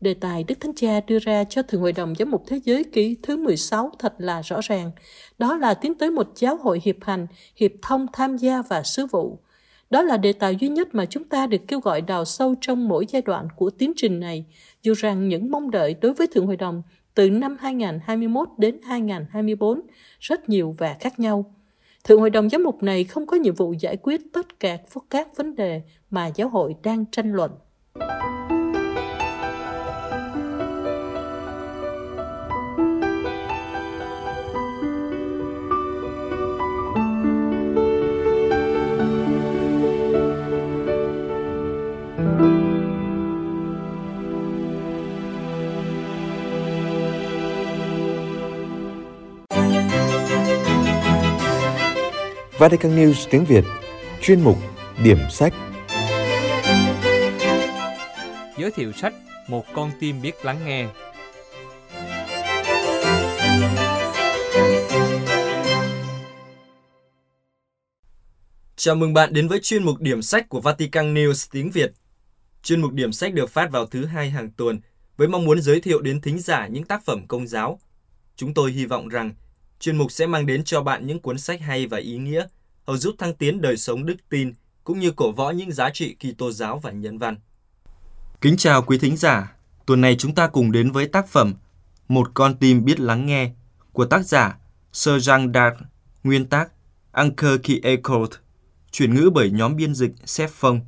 Đề 0.00 0.14
tài 0.14 0.44
Đức 0.44 0.60
Thánh 0.60 0.74
Cha 0.74 1.00
đưa 1.06 1.18
ra 1.18 1.44
cho 1.44 1.62
Thượng 1.62 1.80
Hội 1.80 1.92
đồng 1.92 2.14
Giám 2.18 2.30
mục 2.30 2.44
Thế 2.46 2.60
giới 2.64 2.84
ký 2.84 3.16
thứ 3.22 3.36
16 3.36 3.90
thật 3.98 4.14
là 4.18 4.42
rõ 4.42 4.60
ràng. 4.62 4.90
Đó 5.38 5.56
là 5.56 5.74
tiến 5.74 5.94
tới 5.94 6.10
một 6.10 6.32
giáo 6.36 6.56
hội 6.56 6.80
hiệp 6.84 6.96
hành, 7.00 7.26
hiệp 7.56 7.72
thông 7.82 8.06
tham 8.12 8.36
gia 8.36 8.62
và 8.62 8.82
sứ 8.82 9.06
vụ 9.06 9.38
đó 9.90 10.02
là 10.02 10.16
đề 10.16 10.32
tài 10.32 10.56
duy 10.56 10.68
nhất 10.68 10.94
mà 10.94 11.06
chúng 11.06 11.24
ta 11.24 11.46
được 11.46 11.60
kêu 11.68 11.80
gọi 11.80 12.00
đào 12.00 12.24
sâu 12.24 12.54
trong 12.60 12.88
mỗi 12.88 13.06
giai 13.08 13.22
đoạn 13.22 13.48
của 13.56 13.70
tiến 13.70 13.92
trình 13.96 14.20
này, 14.20 14.44
dù 14.82 14.94
rằng 14.96 15.28
những 15.28 15.50
mong 15.50 15.70
đợi 15.70 15.96
đối 16.00 16.14
với 16.14 16.26
Thượng 16.26 16.46
Hội 16.46 16.56
đồng 16.56 16.82
từ 17.14 17.30
năm 17.30 17.56
2021 17.60 18.48
đến 18.58 18.78
2024 18.84 19.80
rất 20.20 20.48
nhiều 20.48 20.74
và 20.78 20.96
khác 21.00 21.20
nhau. 21.20 21.54
Thượng 22.04 22.20
Hội 22.20 22.30
đồng 22.30 22.50
Giám 22.50 22.62
mục 22.62 22.82
này 22.82 23.04
không 23.04 23.26
có 23.26 23.36
nhiệm 23.36 23.54
vụ 23.54 23.74
giải 23.80 23.96
quyết 23.96 24.20
tất 24.32 24.60
cả 24.60 24.78
các 25.10 25.36
vấn 25.36 25.54
đề 25.54 25.82
mà 26.10 26.30
giáo 26.34 26.48
hội 26.48 26.74
đang 26.82 27.04
tranh 27.12 27.32
luận. 27.32 27.50
Vatican 52.58 52.96
News 52.96 53.26
tiếng 53.30 53.44
Việt 53.44 53.64
Chuyên 54.22 54.40
mục 54.40 54.58
Điểm 55.02 55.18
sách 55.30 55.54
Giới 58.58 58.70
thiệu 58.70 58.92
sách 58.92 59.14
Một 59.48 59.64
con 59.74 59.90
tim 60.00 60.22
biết 60.22 60.44
lắng 60.44 60.58
nghe 60.66 60.88
Chào 68.76 68.94
mừng 68.94 69.14
bạn 69.14 69.32
đến 69.32 69.48
với 69.48 69.60
chuyên 69.60 69.82
mục 69.82 70.00
điểm 70.00 70.22
sách 70.22 70.48
của 70.48 70.60
Vatican 70.60 71.14
News 71.14 71.48
tiếng 71.52 71.70
Việt. 71.70 71.92
Chuyên 72.62 72.80
mục 72.80 72.92
điểm 72.92 73.12
sách 73.12 73.34
được 73.34 73.50
phát 73.50 73.70
vào 73.70 73.86
thứ 73.86 74.04
hai 74.04 74.30
hàng 74.30 74.50
tuần 74.50 74.80
với 75.16 75.28
mong 75.28 75.44
muốn 75.44 75.60
giới 75.60 75.80
thiệu 75.80 76.00
đến 76.00 76.20
thính 76.20 76.38
giả 76.38 76.66
những 76.66 76.84
tác 76.84 77.04
phẩm 77.04 77.26
công 77.26 77.46
giáo. 77.46 77.80
Chúng 78.36 78.54
tôi 78.54 78.72
hy 78.72 78.86
vọng 78.86 79.08
rằng 79.08 79.34
chuyên 79.80 79.96
mục 79.96 80.12
sẽ 80.12 80.26
mang 80.26 80.46
đến 80.46 80.64
cho 80.64 80.82
bạn 80.82 81.06
những 81.06 81.20
cuốn 81.20 81.38
sách 81.38 81.60
hay 81.60 81.86
và 81.86 81.98
ý 81.98 82.16
nghĩa, 82.16 82.46
hầu 82.86 82.96
giúp 82.96 83.14
thăng 83.18 83.34
tiến 83.34 83.60
đời 83.60 83.76
sống 83.76 84.06
đức 84.06 84.16
tin 84.28 84.52
cũng 84.84 84.98
như 84.98 85.10
cổ 85.10 85.32
võ 85.32 85.50
những 85.50 85.72
giá 85.72 85.90
trị 85.90 86.16
Kitô 86.20 86.52
giáo 86.52 86.78
và 86.78 86.90
nhân 86.90 87.18
văn. 87.18 87.36
Kính 88.40 88.56
chào 88.56 88.82
quý 88.82 88.98
thính 88.98 89.16
giả. 89.16 89.56
Tuần 89.86 90.00
này 90.00 90.16
chúng 90.16 90.34
ta 90.34 90.46
cùng 90.46 90.72
đến 90.72 90.90
với 90.90 91.06
tác 91.06 91.28
phẩm 91.28 91.54
Một 92.08 92.30
con 92.34 92.56
tim 92.56 92.84
biết 92.84 93.00
lắng 93.00 93.26
nghe 93.26 93.50
của 93.92 94.04
tác 94.04 94.26
giả 94.26 94.58
Sir 94.92 95.28
Jean 95.28 95.52
Dark, 95.52 95.76
nguyên 96.24 96.46
tác 96.46 96.68
Anker 97.12 97.60
Kiecolt 97.62 98.30
chuyển 98.90 99.14
ngữ 99.14 99.30
bởi 99.34 99.50
nhóm 99.50 99.76
biên 99.76 99.94
dịch 99.94 100.12
Sép 100.24 100.50
Phong. 100.52 100.80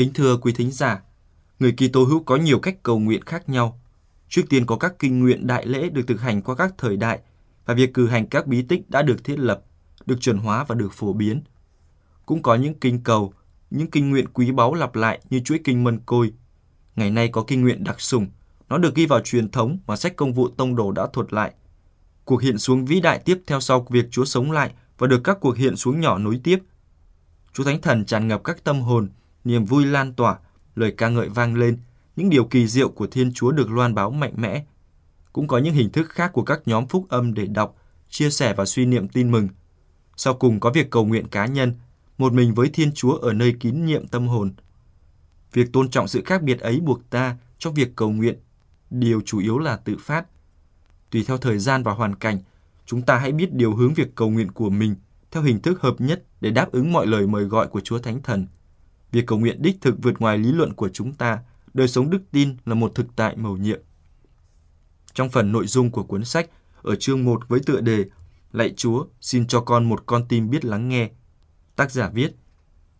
Kính 0.00 0.12
thưa 0.14 0.36
quý 0.36 0.52
thính 0.52 0.70
giả, 0.70 1.02
người 1.58 1.72
Kitô 1.72 2.04
hữu 2.04 2.22
có 2.22 2.36
nhiều 2.36 2.58
cách 2.58 2.82
cầu 2.82 2.98
nguyện 2.98 3.24
khác 3.24 3.48
nhau. 3.48 3.80
Trước 4.28 4.42
tiên 4.48 4.66
có 4.66 4.76
các 4.76 4.98
kinh 4.98 5.20
nguyện 5.20 5.46
đại 5.46 5.66
lễ 5.66 5.88
được 5.88 6.02
thực 6.06 6.20
hành 6.20 6.42
qua 6.42 6.54
các 6.54 6.74
thời 6.78 6.96
đại 6.96 7.20
và 7.66 7.74
việc 7.74 7.94
cử 7.94 8.06
hành 8.06 8.26
các 8.26 8.46
bí 8.46 8.62
tích 8.62 8.90
đã 8.90 9.02
được 9.02 9.24
thiết 9.24 9.38
lập, 9.38 9.62
được 10.06 10.20
chuẩn 10.20 10.38
hóa 10.38 10.64
và 10.64 10.74
được 10.74 10.92
phổ 10.92 11.12
biến. 11.12 11.42
Cũng 12.26 12.42
có 12.42 12.54
những 12.54 12.74
kinh 12.74 13.02
cầu, 13.02 13.32
những 13.70 13.90
kinh 13.90 14.10
nguyện 14.10 14.28
quý 14.28 14.52
báu 14.52 14.74
lặp 14.74 14.96
lại 14.96 15.20
như 15.30 15.40
chuỗi 15.40 15.58
kinh 15.64 15.84
mân 15.84 15.98
côi, 16.06 16.32
Ngày 16.96 17.10
nay 17.10 17.28
có 17.28 17.44
kinh 17.46 17.62
nguyện 17.62 17.84
đặc 17.84 18.00
sủng, 18.00 18.26
nó 18.68 18.78
được 18.78 18.94
ghi 18.94 19.06
vào 19.06 19.20
truyền 19.20 19.50
thống 19.50 19.78
mà 19.86 19.96
sách 19.96 20.16
công 20.16 20.32
vụ 20.32 20.48
tông 20.48 20.76
đồ 20.76 20.92
đã 20.92 21.06
thuật 21.12 21.32
lại. 21.32 21.54
Cuộc 22.24 22.42
hiện 22.42 22.58
xuống 22.58 22.84
vĩ 22.84 23.00
đại 23.00 23.18
tiếp 23.18 23.40
theo 23.46 23.60
sau 23.60 23.86
việc 23.90 24.06
Chúa 24.10 24.24
sống 24.24 24.52
lại 24.52 24.72
và 24.98 25.06
được 25.06 25.20
các 25.24 25.38
cuộc 25.40 25.56
hiện 25.56 25.76
xuống 25.76 26.00
nhỏ 26.00 26.18
nối 26.18 26.40
tiếp. 26.44 26.58
Chúa 27.52 27.64
Thánh 27.64 27.80
Thần 27.80 28.04
tràn 28.04 28.28
ngập 28.28 28.44
các 28.44 28.64
tâm 28.64 28.80
hồn, 28.80 29.08
niềm 29.44 29.64
vui 29.64 29.86
lan 29.86 30.14
tỏa, 30.14 30.38
lời 30.74 30.94
ca 30.96 31.08
ngợi 31.08 31.28
vang 31.28 31.54
lên, 31.54 31.78
những 32.16 32.30
điều 32.30 32.44
kỳ 32.44 32.66
diệu 32.66 32.88
của 32.88 33.06
Thiên 33.06 33.32
Chúa 33.32 33.50
được 33.50 33.70
loan 33.70 33.94
báo 33.94 34.10
mạnh 34.10 34.34
mẽ. 34.36 34.64
Cũng 35.32 35.48
có 35.48 35.58
những 35.58 35.74
hình 35.74 35.90
thức 35.90 36.08
khác 36.08 36.32
của 36.32 36.42
các 36.42 36.60
nhóm 36.66 36.88
phúc 36.88 37.06
âm 37.08 37.34
để 37.34 37.46
đọc, 37.46 37.76
chia 38.08 38.30
sẻ 38.30 38.54
và 38.54 38.64
suy 38.64 38.86
niệm 38.86 39.08
tin 39.08 39.30
mừng. 39.30 39.48
Sau 40.16 40.34
cùng 40.34 40.60
có 40.60 40.70
việc 40.70 40.90
cầu 40.90 41.04
nguyện 41.04 41.28
cá 41.28 41.46
nhân, 41.46 41.74
một 42.18 42.32
mình 42.32 42.54
với 42.54 42.68
Thiên 42.68 42.92
Chúa 42.92 43.12
ở 43.12 43.32
nơi 43.32 43.56
kín 43.60 43.84
nhiệm 43.84 44.06
tâm 44.06 44.28
hồn– 44.28 44.52
Việc 45.52 45.72
tôn 45.72 45.90
trọng 45.90 46.08
sự 46.08 46.22
khác 46.24 46.42
biệt 46.42 46.60
ấy 46.60 46.80
buộc 46.80 47.10
ta 47.10 47.36
trong 47.58 47.74
việc 47.74 47.96
cầu 47.96 48.10
nguyện, 48.10 48.38
điều 48.90 49.20
chủ 49.20 49.38
yếu 49.38 49.58
là 49.58 49.76
tự 49.76 49.96
phát. 50.00 50.26
Tùy 51.10 51.24
theo 51.26 51.38
thời 51.38 51.58
gian 51.58 51.82
và 51.82 51.92
hoàn 51.92 52.14
cảnh, 52.14 52.38
chúng 52.86 53.02
ta 53.02 53.18
hãy 53.18 53.32
biết 53.32 53.52
điều 53.52 53.74
hướng 53.76 53.94
việc 53.94 54.14
cầu 54.14 54.30
nguyện 54.30 54.50
của 54.50 54.70
mình 54.70 54.94
theo 55.30 55.42
hình 55.42 55.60
thức 55.60 55.80
hợp 55.80 55.94
nhất 55.98 56.22
để 56.40 56.50
đáp 56.50 56.72
ứng 56.72 56.92
mọi 56.92 57.06
lời 57.06 57.26
mời 57.26 57.44
gọi 57.44 57.66
của 57.66 57.80
Chúa 57.80 57.98
Thánh 57.98 58.22
Thần. 58.22 58.46
Việc 59.12 59.26
cầu 59.26 59.38
nguyện 59.38 59.62
đích 59.62 59.80
thực 59.80 59.94
vượt 60.02 60.20
ngoài 60.20 60.38
lý 60.38 60.52
luận 60.52 60.74
của 60.74 60.88
chúng 60.88 61.12
ta, 61.12 61.38
đời 61.74 61.88
sống 61.88 62.10
đức 62.10 62.22
tin 62.30 62.56
là 62.66 62.74
một 62.74 62.92
thực 62.94 63.06
tại 63.16 63.36
mầu 63.36 63.56
nhiệm. 63.56 63.80
Trong 65.14 65.28
phần 65.28 65.52
nội 65.52 65.66
dung 65.66 65.90
của 65.90 66.02
cuốn 66.02 66.24
sách, 66.24 66.50
ở 66.82 66.96
chương 66.96 67.24
1 67.24 67.48
với 67.48 67.60
tựa 67.66 67.80
đề 67.80 68.04
Lạy 68.52 68.74
Chúa, 68.76 69.06
xin 69.20 69.46
cho 69.46 69.60
con 69.60 69.88
một 69.88 70.06
con 70.06 70.28
tim 70.28 70.50
biết 70.50 70.64
lắng 70.64 70.88
nghe. 70.88 71.10
Tác 71.76 71.90
giả 71.90 72.10
viết, 72.14 72.30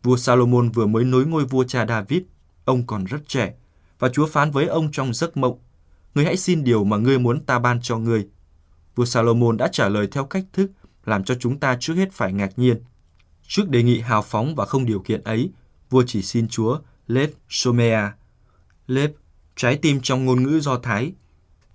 vua 0.02 0.16
Salomon 0.16 0.70
vừa 0.70 0.86
mới 0.86 1.04
nối 1.04 1.26
ngôi 1.26 1.44
vua 1.44 1.64
cha 1.64 1.86
David 1.86 2.22
Ông 2.64 2.86
còn 2.86 3.04
rất 3.04 3.28
trẻ, 3.28 3.54
và 3.98 4.08
Chúa 4.08 4.26
phán 4.26 4.50
với 4.50 4.66
ông 4.66 4.88
trong 4.92 5.14
giấc 5.14 5.36
mộng, 5.36 5.58
Ngươi 6.14 6.24
hãy 6.24 6.36
xin 6.36 6.64
điều 6.64 6.84
mà 6.84 6.96
ngươi 6.96 7.18
muốn 7.18 7.40
ta 7.44 7.58
ban 7.58 7.80
cho 7.82 7.98
ngươi. 7.98 8.28
Vua 8.94 9.04
Salomon 9.04 9.56
đã 9.56 9.68
trả 9.72 9.88
lời 9.88 10.08
theo 10.12 10.24
cách 10.24 10.44
thức 10.52 10.70
làm 11.04 11.24
cho 11.24 11.34
chúng 11.40 11.58
ta 11.58 11.76
trước 11.80 11.94
hết 11.94 12.12
phải 12.12 12.32
ngạc 12.32 12.58
nhiên. 12.58 12.82
Trước 13.46 13.68
đề 13.68 13.82
nghị 13.82 14.00
hào 14.00 14.22
phóng 14.22 14.54
và 14.54 14.66
không 14.66 14.86
điều 14.86 15.00
kiện 15.00 15.22
ấy, 15.22 15.50
vua 15.90 16.02
chỉ 16.06 16.22
xin 16.22 16.48
Chúa 16.48 16.78
Lev 17.06 17.30
Somea. 17.48 18.14
Lev, 18.86 19.10
trái 19.56 19.76
tim 19.76 20.00
trong 20.02 20.24
ngôn 20.24 20.42
ngữ 20.42 20.60
Do 20.60 20.78
Thái. 20.78 21.12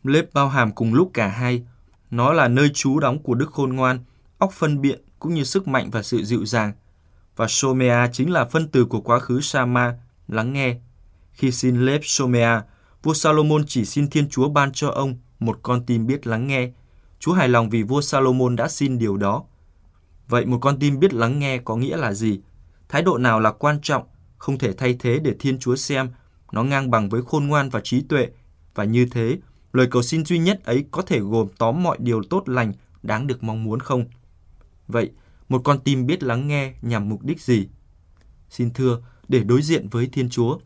Lev 0.03 0.25
bao 0.33 0.49
hàm 0.49 0.71
cùng 0.71 0.93
lúc 0.93 1.11
cả 1.13 1.27
hai. 1.27 1.63
Nó 2.11 2.33
là 2.33 2.47
nơi 2.47 2.69
trú 2.73 2.99
đóng 2.99 3.23
của 3.23 3.33
đức 3.33 3.51
khôn 3.51 3.73
ngoan, 3.75 3.99
óc 4.37 4.51
phân 4.51 4.81
biện 4.81 5.01
cũng 5.19 5.33
như 5.33 5.43
sức 5.43 5.67
mạnh 5.67 5.89
và 5.91 6.03
sự 6.03 6.23
dịu 6.23 6.45
dàng. 6.45 6.73
Và 7.35 7.47
Somea 7.49 8.09
chính 8.13 8.31
là 8.31 8.45
phân 8.45 8.67
từ 8.67 8.85
của 8.85 9.01
quá 9.01 9.19
khứ 9.19 9.41
Sama, 9.41 9.93
lắng 10.27 10.53
nghe. 10.53 10.77
Khi 11.31 11.51
xin 11.51 11.85
Lep 11.85 12.01
Somea, 12.03 12.63
vua 13.03 13.13
Salomon 13.13 13.63
chỉ 13.67 13.85
xin 13.85 14.09
Thiên 14.09 14.29
Chúa 14.29 14.49
ban 14.49 14.71
cho 14.71 14.89
ông 14.89 15.17
một 15.39 15.59
con 15.63 15.85
tim 15.85 16.07
biết 16.07 16.27
lắng 16.27 16.47
nghe. 16.47 16.71
Chúa 17.19 17.33
hài 17.33 17.49
lòng 17.49 17.69
vì 17.69 17.83
vua 17.83 18.01
Salomon 18.01 18.55
đã 18.55 18.67
xin 18.67 18.97
điều 18.97 19.17
đó. 19.17 19.43
Vậy 20.27 20.45
một 20.45 20.57
con 20.61 20.79
tim 20.79 20.99
biết 20.99 21.13
lắng 21.13 21.39
nghe 21.39 21.57
có 21.57 21.75
nghĩa 21.75 21.97
là 21.97 22.13
gì? 22.13 22.39
Thái 22.95 23.01
độ 23.01 23.17
nào 23.17 23.39
là 23.39 23.51
quan 23.51 23.81
trọng, 23.81 24.03
không 24.37 24.57
thể 24.57 24.73
thay 24.73 24.95
thế 24.99 25.19
để 25.19 25.35
Thiên 25.39 25.59
Chúa 25.59 25.75
xem 25.75 26.09
nó 26.51 26.63
ngang 26.63 26.91
bằng 26.91 27.09
với 27.09 27.21
khôn 27.21 27.47
ngoan 27.47 27.69
và 27.69 27.81
trí 27.83 28.01
tuệ. 28.01 28.27
Và 28.75 28.83
như 28.83 29.05
thế, 29.11 29.37
lời 29.73 29.87
cầu 29.91 30.01
xin 30.01 30.25
duy 30.25 30.39
nhất 30.39 30.63
ấy 30.63 30.85
có 30.91 31.01
thể 31.01 31.19
gồm 31.19 31.47
tóm 31.57 31.83
mọi 31.83 31.97
điều 31.99 32.23
tốt 32.29 32.49
lành 32.49 32.73
đáng 33.03 33.27
được 33.27 33.43
mong 33.43 33.63
muốn 33.63 33.79
không? 33.79 34.05
Vậy, 34.87 35.11
một 35.49 35.61
con 35.63 35.79
tim 35.79 36.05
biết 36.05 36.23
lắng 36.23 36.47
nghe 36.47 36.73
nhằm 36.81 37.09
mục 37.09 37.23
đích 37.23 37.41
gì? 37.41 37.67
Xin 38.49 38.73
thưa, 38.73 39.01
để 39.27 39.39
đối 39.39 39.61
diện 39.61 39.87
với 39.89 40.09
Thiên 40.11 40.29
Chúa. 40.29 40.57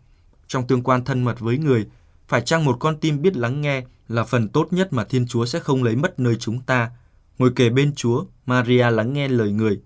Trong 0.48 0.68
tương 0.68 0.84
quan 0.84 1.06
thân 1.06 1.24
mật 1.24 1.40
với 1.40 1.58
người, 1.58 1.88
phải 2.28 2.42
chăng 2.42 2.66
một 2.66 2.78
con 2.80 3.00
tim 3.00 3.22
biết 3.22 3.38
lắng 3.38 3.62
nghe 3.62 3.84
là 4.08 4.24
phần 4.24 4.50
tốt 4.50 4.68
nhất 4.72 4.94
mà 4.94 5.04
Thiên 5.04 5.28
Chúa 5.28 5.46
sẽ 5.46 5.60
không 5.60 5.84
lấy 5.84 5.96
mất 5.96 6.20
nơi 6.20 6.36
chúng 6.36 6.62
ta. 6.62 6.92
Ngồi 7.38 7.52
kề 7.56 7.70
bên 7.70 7.96
Chúa, 7.96 8.26
Maria 8.46 8.92
lắng 8.92 9.14
nghe 9.14 9.28
lời 9.28 9.52
người. 9.52 9.82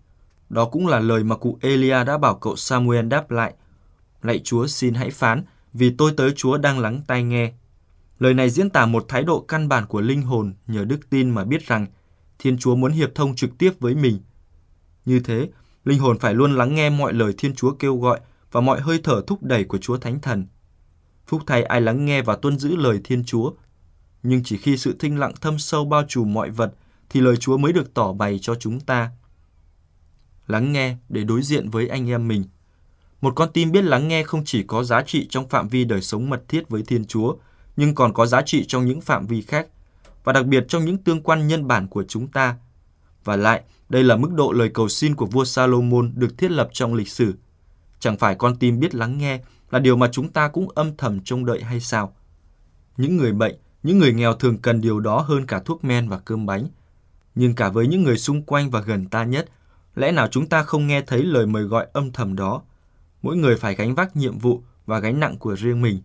Đó 0.54 0.66
cũng 0.66 0.88
là 0.88 1.00
lời 1.00 1.24
mà 1.24 1.36
cụ 1.36 1.58
Elia 1.62 2.04
đã 2.04 2.18
bảo 2.18 2.36
cậu 2.36 2.56
Samuel 2.56 3.08
đáp 3.08 3.32
lại. 3.32 3.54
Lạy 4.22 4.39
Chúa 4.44 4.68
xin 4.68 4.94
hãy 4.94 5.10
phán, 5.10 5.44
vì 5.74 5.92
tôi 5.98 6.13
tới 6.18 6.32
Chúa 6.36 6.58
đang 6.58 6.80
lắng 6.80 7.02
tai 7.08 7.24
nghe. 7.24 7.52
Lời 8.20 8.34
này 8.34 8.50
diễn 8.50 8.70
tả 8.70 8.86
một 8.86 9.06
thái 9.08 9.24
độ 9.24 9.39
căn 9.39 9.70
bản 9.70 9.86
của 9.86 10.02
linh 10.02 10.22
hồn 10.22 10.54
nhờ 10.68 10.86
đức 10.86 11.10
tin 11.10 11.30
mà 11.30 11.44
biết 11.44 11.68
rằng 11.68 11.86
Thiên 12.39 12.58
Chúa 12.58 12.76
muốn 12.76 12.92
hiệp 12.92 13.16
thông 13.16 13.36
trực 13.36 13.58
tiếp 13.58 13.72
với 13.80 13.96
mình. 13.96 14.20
Như 15.06 15.20
thế, 15.20 15.50
linh 15.86 16.00
hồn 16.00 16.20
phải 16.20 16.34
luôn 16.34 16.56
lắng 16.56 16.76
nghe 16.76 16.89
mọi 16.89 17.13
lời 17.13 17.34
Thiên 17.38 17.56
Chúa 17.56 17.72
kêu 17.72 17.98
gọi 17.98 18.20
và 18.52 18.62
mọi 18.62 18.82
hơi 18.82 19.00
thở 19.04 19.22
thúc 19.28 19.44
đẩy 19.44 19.63
của 19.63 19.78
Chúa 19.78 19.98
Thánh 19.98 20.20
Thần. 20.20 20.46
Phúc 21.28 21.42
thay 21.48 21.63
ai 21.63 21.82
lắng 21.82 22.06
nghe 22.06 22.22
và 22.22 22.36
tuân 22.36 22.60
giữ 22.60 22.76
lời 22.76 23.02
Thiên 23.04 23.24
Chúa. 23.26 23.52
Nhưng 24.24 24.44
chỉ 24.44 24.58
khi 24.58 24.78
sự 24.78 24.96
thinh 25.00 25.20
lặng 25.20 25.34
thâm 25.42 25.60
sâu 25.60 25.86
bao 25.86 26.04
trùm 26.08 26.34
mọi 26.34 26.50
vật 26.50 26.74
thì 27.10 27.22
lời 27.22 27.38
Chúa 27.38 27.58
mới 27.58 27.74
được 27.74 27.94
tỏ 27.94 28.13
bày 28.13 28.39
cho 28.42 28.56
chúng 28.56 28.80
ta. 28.80 29.12
Lắng 30.47 30.73
nghe 30.73 30.95
để 31.10 31.23
đối 31.23 31.41
diện 31.41 31.69
với 31.69 31.88
anh 31.88 32.10
em 32.10 32.27
mình. 32.27 32.43
Một 33.21 33.34
con 33.36 33.49
tim 33.53 33.71
biết 33.71 33.84
lắng 33.84 34.08
nghe 34.08 34.23
không 34.23 34.43
chỉ 34.45 34.63
có 34.63 34.84
giá 34.84 35.01
trị 35.01 35.27
trong 35.29 35.49
phạm 35.49 35.67
vi 35.67 35.84
đời 35.84 36.01
sống 36.01 36.29
mật 36.29 36.43
thiết 36.47 36.69
với 36.69 36.84
Thiên 36.88 37.06
Chúa, 37.06 37.36
nhưng 37.77 37.95
còn 37.95 38.13
có 38.13 38.25
giá 38.25 38.41
trị 38.41 38.65
trong 38.67 38.86
những 38.86 39.01
phạm 39.01 39.27
vi 39.27 39.41
khác, 39.41 39.67
và 40.23 40.34
đặc 40.34 40.45
biệt 40.45 40.65
trong 40.67 40.86
những 40.86 40.97
tương 40.97 41.23
quan 41.23 41.47
nhân 41.47 41.67
bản 41.67 41.88
của 41.88 42.03
chúng 42.08 42.27
ta. 42.27 42.56
Và 43.23 43.36
lại, 43.36 43.63
đây 43.89 44.03
là 44.03 44.15
mức 44.15 44.32
độ 44.34 44.51
lời 44.51 44.69
cầu 44.73 44.89
xin 44.89 45.15
của 45.15 45.25
vua 45.25 45.45
Salomon 45.45 46.12
được 46.15 46.38
thiết 46.38 46.51
lập 46.51 46.69
trong 46.73 46.93
lịch 46.93 47.10
sử– 47.10 47.34
Chẳng 48.03 48.17
phải 48.17 48.36
con 48.36 48.56
tim 48.56 48.79
biết 48.79 48.95
lắng 48.95 49.17
nghe 49.17 49.41
là 49.71 49.79
điều 49.79 49.95
mà 49.95 50.10
chúng 50.12 50.29
ta 50.29 50.47
cũng 50.47 50.69
âm 50.69 50.97
thầm 50.97 51.19
trông 51.19 51.45
đợi 51.45 51.63
hay 51.63 51.79
sao? 51.79 52.15
Những 52.97 53.17
người 53.17 53.34
bệnh, 53.34 53.56
những 53.84 53.99
người 53.99 54.13
nghèo 54.13 54.34
thường 54.34 54.58
cần 54.58 54.82
điều 54.82 54.99
đó 54.99 55.19
hơn 55.19 55.45
cả 55.45 55.62
thuốc 55.65 55.84
men 55.84 56.10
và 56.10 56.19
cơm 56.19 56.45
bánh. 56.45 56.67
Nhưng 57.36 57.56
cả 57.56 57.69
với 57.69 57.88
những 57.88 58.03
người 58.03 58.17
xung 58.17 58.41
quanh 58.41 58.69
và 58.69 58.82
gần 58.82 59.06
ta 59.06 59.23
nhất, 59.23 59.49
lẽ 59.95 60.12
nào 60.12 60.27
chúng 60.27 60.49
ta 60.49 60.63
không 60.63 60.88
nghe 60.88 61.01
thấy 61.01 61.23
lời 61.23 61.45
mời 61.45 61.63
gọi 61.63 61.88
âm 61.93 62.12
thầm 62.12 62.36
đó? 62.36 62.62
Mỗi 63.21 63.38
người 63.38 63.56
phải 63.58 63.75
gánh 63.75 63.95
vác 63.95 64.15
nhiệm 64.15 64.38
vụ 64.38 64.63
và 64.86 64.99
gánh 64.99 65.19
nặng 65.19 65.38
của 65.38 65.56
riêng 65.56 65.82
mình. 65.82 66.01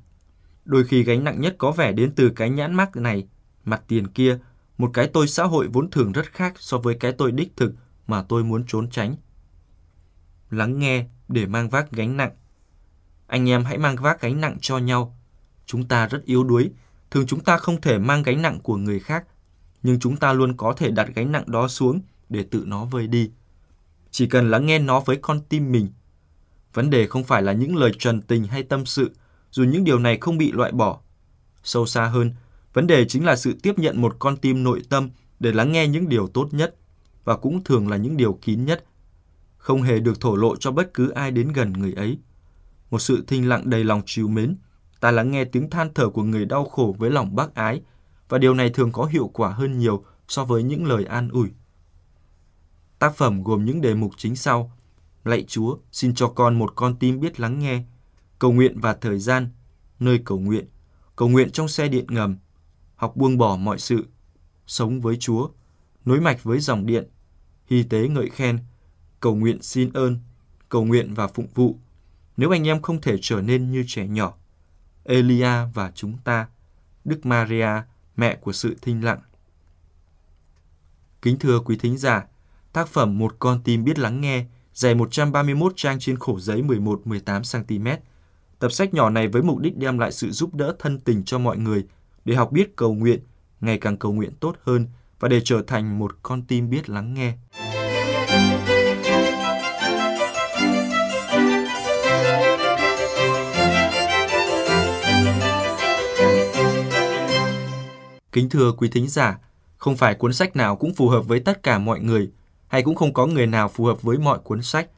Đôi 0.64 0.84
khi 0.84 1.02
gánh 1.02 1.24
nặng 1.24 1.40
nhất 1.40 1.54
có 1.58 1.72
vẻ 1.72 1.92
đến 1.92 2.12
từ 2.16 2.30
cái 2.30 2.50
nhãn 2.50 2.74
mắc 2.74 2.96
này, 2.96 3.26
mặt 3.64 3.82
tiền 3.88 4.06
kia, 4.06 4.38
một 4.78 4.90
cái 4.94 5.10
tôi 5.12 5.28
xã 5.28 5.44
hội 5.44 5.68
vốn 5.72 5.90
thường 5.90 6.12
rất 6.12 6.32
khác 6.32 6.54
so 6.56 6.78
với 6.78 6.94
cái 6.94 7.12
tôi 7.12 7.32
đích 7.32 7.56
thực 7.56 7.72
mà 8.06 8.22
tôi 8.22 8.44
muốn 8.44 8.64
trốn 8.66 8.90
tránh. 8.90 9.16
Lắng 10.50 10.78
nghe 10.78 11.06
để 11.28 11.46
mang 11.46 11.68
vác 11.68 11.90
gánh 11.90 12.16
nặng. 12.16 12.30
Anh 13.26 13.48
em 13.48 13.64
hãy 13.64 13.78
mang 13.78 13.96
vác 13.96 14.20
gánh 14.20 14.40
nặng 14.40 14.56
cho 14.60 14.78
nhau. 14.78 15.16
Chúng 15.66 15.88
ta 15.88 16.06
rất 16.06 16.24
yếu 16.24 16.44
đuối, 16.44 16.70
thường 17.10 17.26
chúng 17.26 17.40
ta 17.40 17.58
không 17.58 17.80
thể 17.80 17.98
mang 17.98 18.22
gánh 18.22 18.42
nặng 18.42 18.60
của 18.62 18.76
người 18.76 19.00
khác, 19.00 19.24
nhưng 19.82 20.00
chúng 20.00 20.16
ta 20.16 20.32
luôn 20.32 20.56
có 20.56 20.72
thể 20.76 20.90
đặt 20.90 21.08
gánh 21.14 21.32
nặng 21.32 21.44
đó 21.46 21.68
xuống 21.68 22.00
để 22.28 22.44
tự 22.50 22.64
nó 22.66 22.84
vơi 22.84 23.06
đi. 23.06 23.30
Chỉ 24.10 24.26
cần 24.26 24.50
lắng 24.50 24.66
nghe 24.66 24.78
nó 24.78 25.00
với 25.00 25.16
con 25.16 25.40
tim 25.48 25.72
mình. 25.72 25.88
Vấn 26.74 26.90
đề 26.90 27.06
không 27.06 27.24
phải 27.24 27.42
là 27.42 27.52
những 27.52 27.76
lời 27.76 27.92
trần 27.98 28.22
tình 28.22 28.44
hay 28.44 28.62
tâm 28.62 28.86
sự, 28.86 29.10
dù 29.50 29.64
những 29.64 29.84
điều 29.84 29.98
này 29.98 30.18
không 30.20 30.38
bị 30.38 30.52
loại 30.52 30.72
bỏ. 30.72 31.00
Sâu 31.64 31.86
xa 31.86 32.04
hơn, 32.04 32.32
vấn 32.72 32.86
đề 32.86 33.04
chính 33.04 33.24
là 33.24 33.36
sự 33.36 33.58
tiếp 33.62 33.78
nhận 33.78 34.00
một 34.00 34.16
con 34.18 34.36
tim 34.36 34.62
nội 34.62 34.82
tâm 34.88 35.10
để 35.40 35.52
lắng 35.52 35.72
nghe 35.72 35.88
những 35.88 36.08
điều 36.08 36.28
tốt 36.28 36.48
nhất 36.50 36.74
và 37.24 37.36
cũng 37.36 37.64
thường 37.64 37.88
là 37.88 37.96
những 37.96 38.16
điều 38.16 38.38
kín 38.42 38.64
nhất, 38.64 38.84
không 39.56 39.82
hề 39.82 39.98
được 39.98 40.20
thổ 40.20 40.36
lộ 40.36 40.56
cho 40.56 40.72
bất 40.72 40.94
cứ 40.94 41.10
ai 41.10 41.30
đến 41.30 41.52
gần 41.52 41.72
người 41.72 41.92
ấy. 41.92 42.18
Một 42.90 42.98
sự 42.98 43.24
thinh 43.26 43.48
lặng 43.48 43.70
đầy 43.70 43.84
lòng 43.84 44.02
trìu 44.06 44.28
mến, 44.28 44.56
ta 45.00 45.10
lắng 45.10 45.30
nghe 45.30 45.44
tiếng 45.44 45.70
than 45.70 45.94
thở 45.94 46.08
của 46.08 46.22
người 46.22 46.44
đau 46.44 46.64
khổ 46.64 46.96
với 46.98 47.10
lòng 47.10 47.36
bác 47.36 47.54
ái, 47.54 47.82
và 48.28 48.38
điều 48.38 48.54
này 48.54 48.70
thường 48.70 48.92
có 48.92 49.04
hiệu 49.04 49.30
quả 49.34 49.50
hơn 49.50 49.78
nhiều 49.78 50.04
so 50.28 50.44
với 50.44 50.62
những 50.62 50.86
lời 50.86 51.04
an 51.04 51.28
ủi. 51.28 51.48
Tác 52.98 53.16
phẩm 53.16 53.42
gồm 53.42 53.64
những 53.64 53.80
đề 53.80 53.94
mục 53.94 54.12
chính 54.16 54.36
sau. 54.36 54.72
Lạy 55.24 55.44
Chúa, 55.48 55.76
xin 55.92 56.14
cho 56.14 56.28
con 56.28 56.58
một 56.58 56.72
con 56.76 56.96
tim 56.98 57.20
biết 57.20 57.40
lắng 57.40 57.58
nghe. 57.58 57.82
Cầu 58.38 58.52
nguyện 58.52 58.80
và 58.80 58.94
thời 58.94 59.18
gian, 59.18 59.50
nơi 60.00 60.20
cầu 60.24 60.38
nguyện. 60.38 60.66
Cầu 61.16 61.28
nguyện 61.28 61.50
trong 61.50 61.68
xe 61.68 61.88
điện 61.88 62.06
ngầm. 62.08 62.38
Học 62.96 63.16
buông 63.16 63.38
bỏ 63.38 63.56
mọi 63.56 63.78
sự. 63.78 64.06
Sống 64.66 65.00
với 65.00 65.16
Chúa. 65.16 65.48
Nối 66.04 66.20
mạch 66.20 66.42
với 66.42 66.60
dòng 66.60 66.86
điện. 66.86 67.08
Hy 67.66 67.82
tế 67.82 68.08
ngợi 68.08 68.30
khen. 68.30 68.58
Cầu 69.20 69.34
nguyện 69.34 69.62
xin 69.62 69.92
ơn. 69.92 70.18
Cầu 70.68 70.84
nguyện 70.84 71.14
và 71.14 71.26
phụng 71.26 71.48
vụ. 71.54 71.78
Nếu 72.36 72.50
anh 72.50 72.66
em 72.66 72.82
không 72.82 73.00
thể 73.00 73.16
trở 73.20 73.42
nên 73.42 73.70
như 73.70 73.84
trẻ 73.86 74.06
nhỏ. 74.06 74.34
Elia 75.04 75.66
và 75.74 75.92
chúng 75.94 76.18
ta. 76.24 76.48
Đức 77.04 77.26
Maria, 77.26 77.68
mẹ 78.16 78.36
của 78.36 78.52
sự 78.52 78.76
thinh 78.82 79.04
lặng. 79.04 79.20
Kính 81.22 81.38
thưa 81.38 81.60
quý 81.60 81.76
thính 81.76 81.98
giả, 81.98 82.26
tác 82.72 82.88
phẩm 82.88 83.18
Một 83.18 83.36
con 83.38 83.60
tim 83.64 83.84
biết 83.84 83.98
lắng 83.98 84.20
nghe, 84.20 84.44
dày 84.72 84.94
131 84.94 85.72
trang 85.76 85.98
trên 85.98 86.18
khổ 86.18 86.38
giấy 86.40 86.62
11-18 86.62 87.64
cm. 87.64 87.88
Tập 88.58 88.72
sách 88.72 88.94
nhỏ 88.94 89.10
này 89.10 89.28
với 89.28 89.42
mục 89.42 89.58
đích 89.58 89.76
đem 89.76 89.98
lại 89.98 90.12
sự 90.12 90.30
giúp 90.30 90.54
đỡ 90.54 90.76
thân 90.78 91.00
tình 91.00 91.24
cho 91.24 91.38
mọi 91.38 91.58
người 91.58 91.84
để 92.24 92.34
học 92.34 92.52
biết 92.52 92.76
cầu 92.76 92.94
nguyện, 92.94 93.20
ngày 93.60 93.78
càng 93.78 93.96
cầu 93.96 94.12
nguyện 94.12 94.32
tốt 94.40 94.56
hơn 94.62 94.86
và 95.20 95.28
để 95.28 95.40
trở 95.44 95.62
thành 95.66 95.98
một 95.98 96.12
con 96.22 96.42
tim 96.42 96.70
biết 96.70 96.88
lắng 96.88 97.14
nghe. 97.14 97.34
Kính 108.32 108.48
thưa 108.48 108.72
quý 108.72 108.88
thính 108.92 109.08
giả, 109.08 109.38
không 109.76 109.96
phải 109.96 110.14
cuốn 110.14 110.32
sách 110.32 110.56
nào 110.56 110.76
cũng 110.76 110.94
phù 110.94 111.08
hợp 111.08 111.22
với 111.22 111.40
tất 111.40 111.62
cả 111.62 111.78
mọi 111.78 112.00
người, 112.00 112.30
hay 112.68 112.82
cũng 112.82 112.94
không 112.94 113.12
có 113.12 113.26
người 113.26 113.46
nào 113.46 113.68
phù 113.68 113.84
hợp 113.84 114.02
với 114.02 114.18
mọi 114.18 114.38
cuốn 114.38 114.62
sách. 114.62 114.88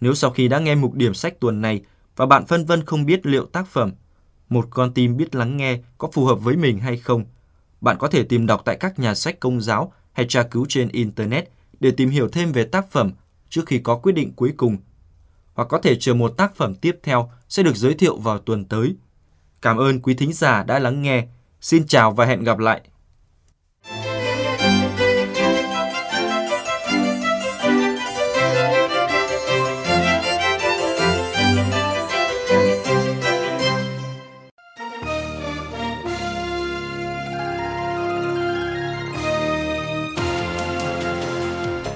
Nếu 0.00 0.14
sau 0.14 0.30
khi 0.30 0.48
đã 0.48 0.58
nghe 0.58 0.74
mục 0.74 0.94
điểm 0.94 1.14
sách 1.14 1.40
tuần 1.40 1.60
này 1.60 1.80
và 2.16 2.26
bạn 2.26 2.46
phân 2.46 2.64
vân 2.64 2.84
không 2.84 3.06
biết 3.06 3.26
liệu 3.26 3.46
tác 3.46 3.66
phẩm 3.68 3.92
Một 4.48 4.66
con 4.70 4.94
tim 4.94 5.16
biết 5.16 5.34
lắng 5.34 5.56
nghe 5.56 5.78
có 5.98 6.08
phù 6.12 6.24
hợp 6.24 6.34
với 6.34 6.56
mình 6.56 6.78
hay 6.78 6.96
không, 6.96 7.24
bạn 7.80 7.96
có 7.98 8.08
thể 8.08 8.22
tìm 8.22 8.46
đọc 8.46 8.62
tại 8.64 8.76
các 8.80 8.98
nhà 8.98 9.14
sách 9.14 9.40
công 9.40 9.60
giáo 9.60 9.92
hay 10.12 10.26
tra 10.28 10.42
cứu 10.42 10.66
trên 10.68 10.88
Internet 10.88 11.48
để 11.80 11.90
tìm 11.90 12.10
hiểu 12.10 12.28
thêm 12.28 12.52
về 12.52 12.64
tác 12.64 12.90
phẩm 12.90 13.12
trước 13.48 13.62
khi 13.66 13.78
có 13.78 13.96
quyết 13.96 14.12
định 14.12 14.32
cuối 14.36 14.52
cùng. 14.56 14.76
Hoặc 15.54 15.68
có 15.68 15.78
thể 15.78 15.96
chờ 16.00 16.14
một 16.14 16.28
tác 16.28 16.56
phẩm 16.56 16.74
tiếp 16.74 16.98
theo 17.02 17.30
sẽ 17.48 17.62
được 17.62 17.76
giới 17.76 17.94
thiệu 17.94 18.16
vào 18.16 18.38
tuần 18.38 18.64
tới. 18.64 18.96
Cảm 19.62 19.76
ơn 19.76 20.00
quý 20.00 20.14
thính 20.14 20.32
giả 20.32 20.62
đã 20.62 20.78
lắng 20.78 21.02
nghe. 21.02 21.26
Xin 21.60 21.86
chào 21.86 22.12
và 22.12 22.24
hẹn 22.24 22.44
gặp 22.44 22.58
lại. 22.58 22.80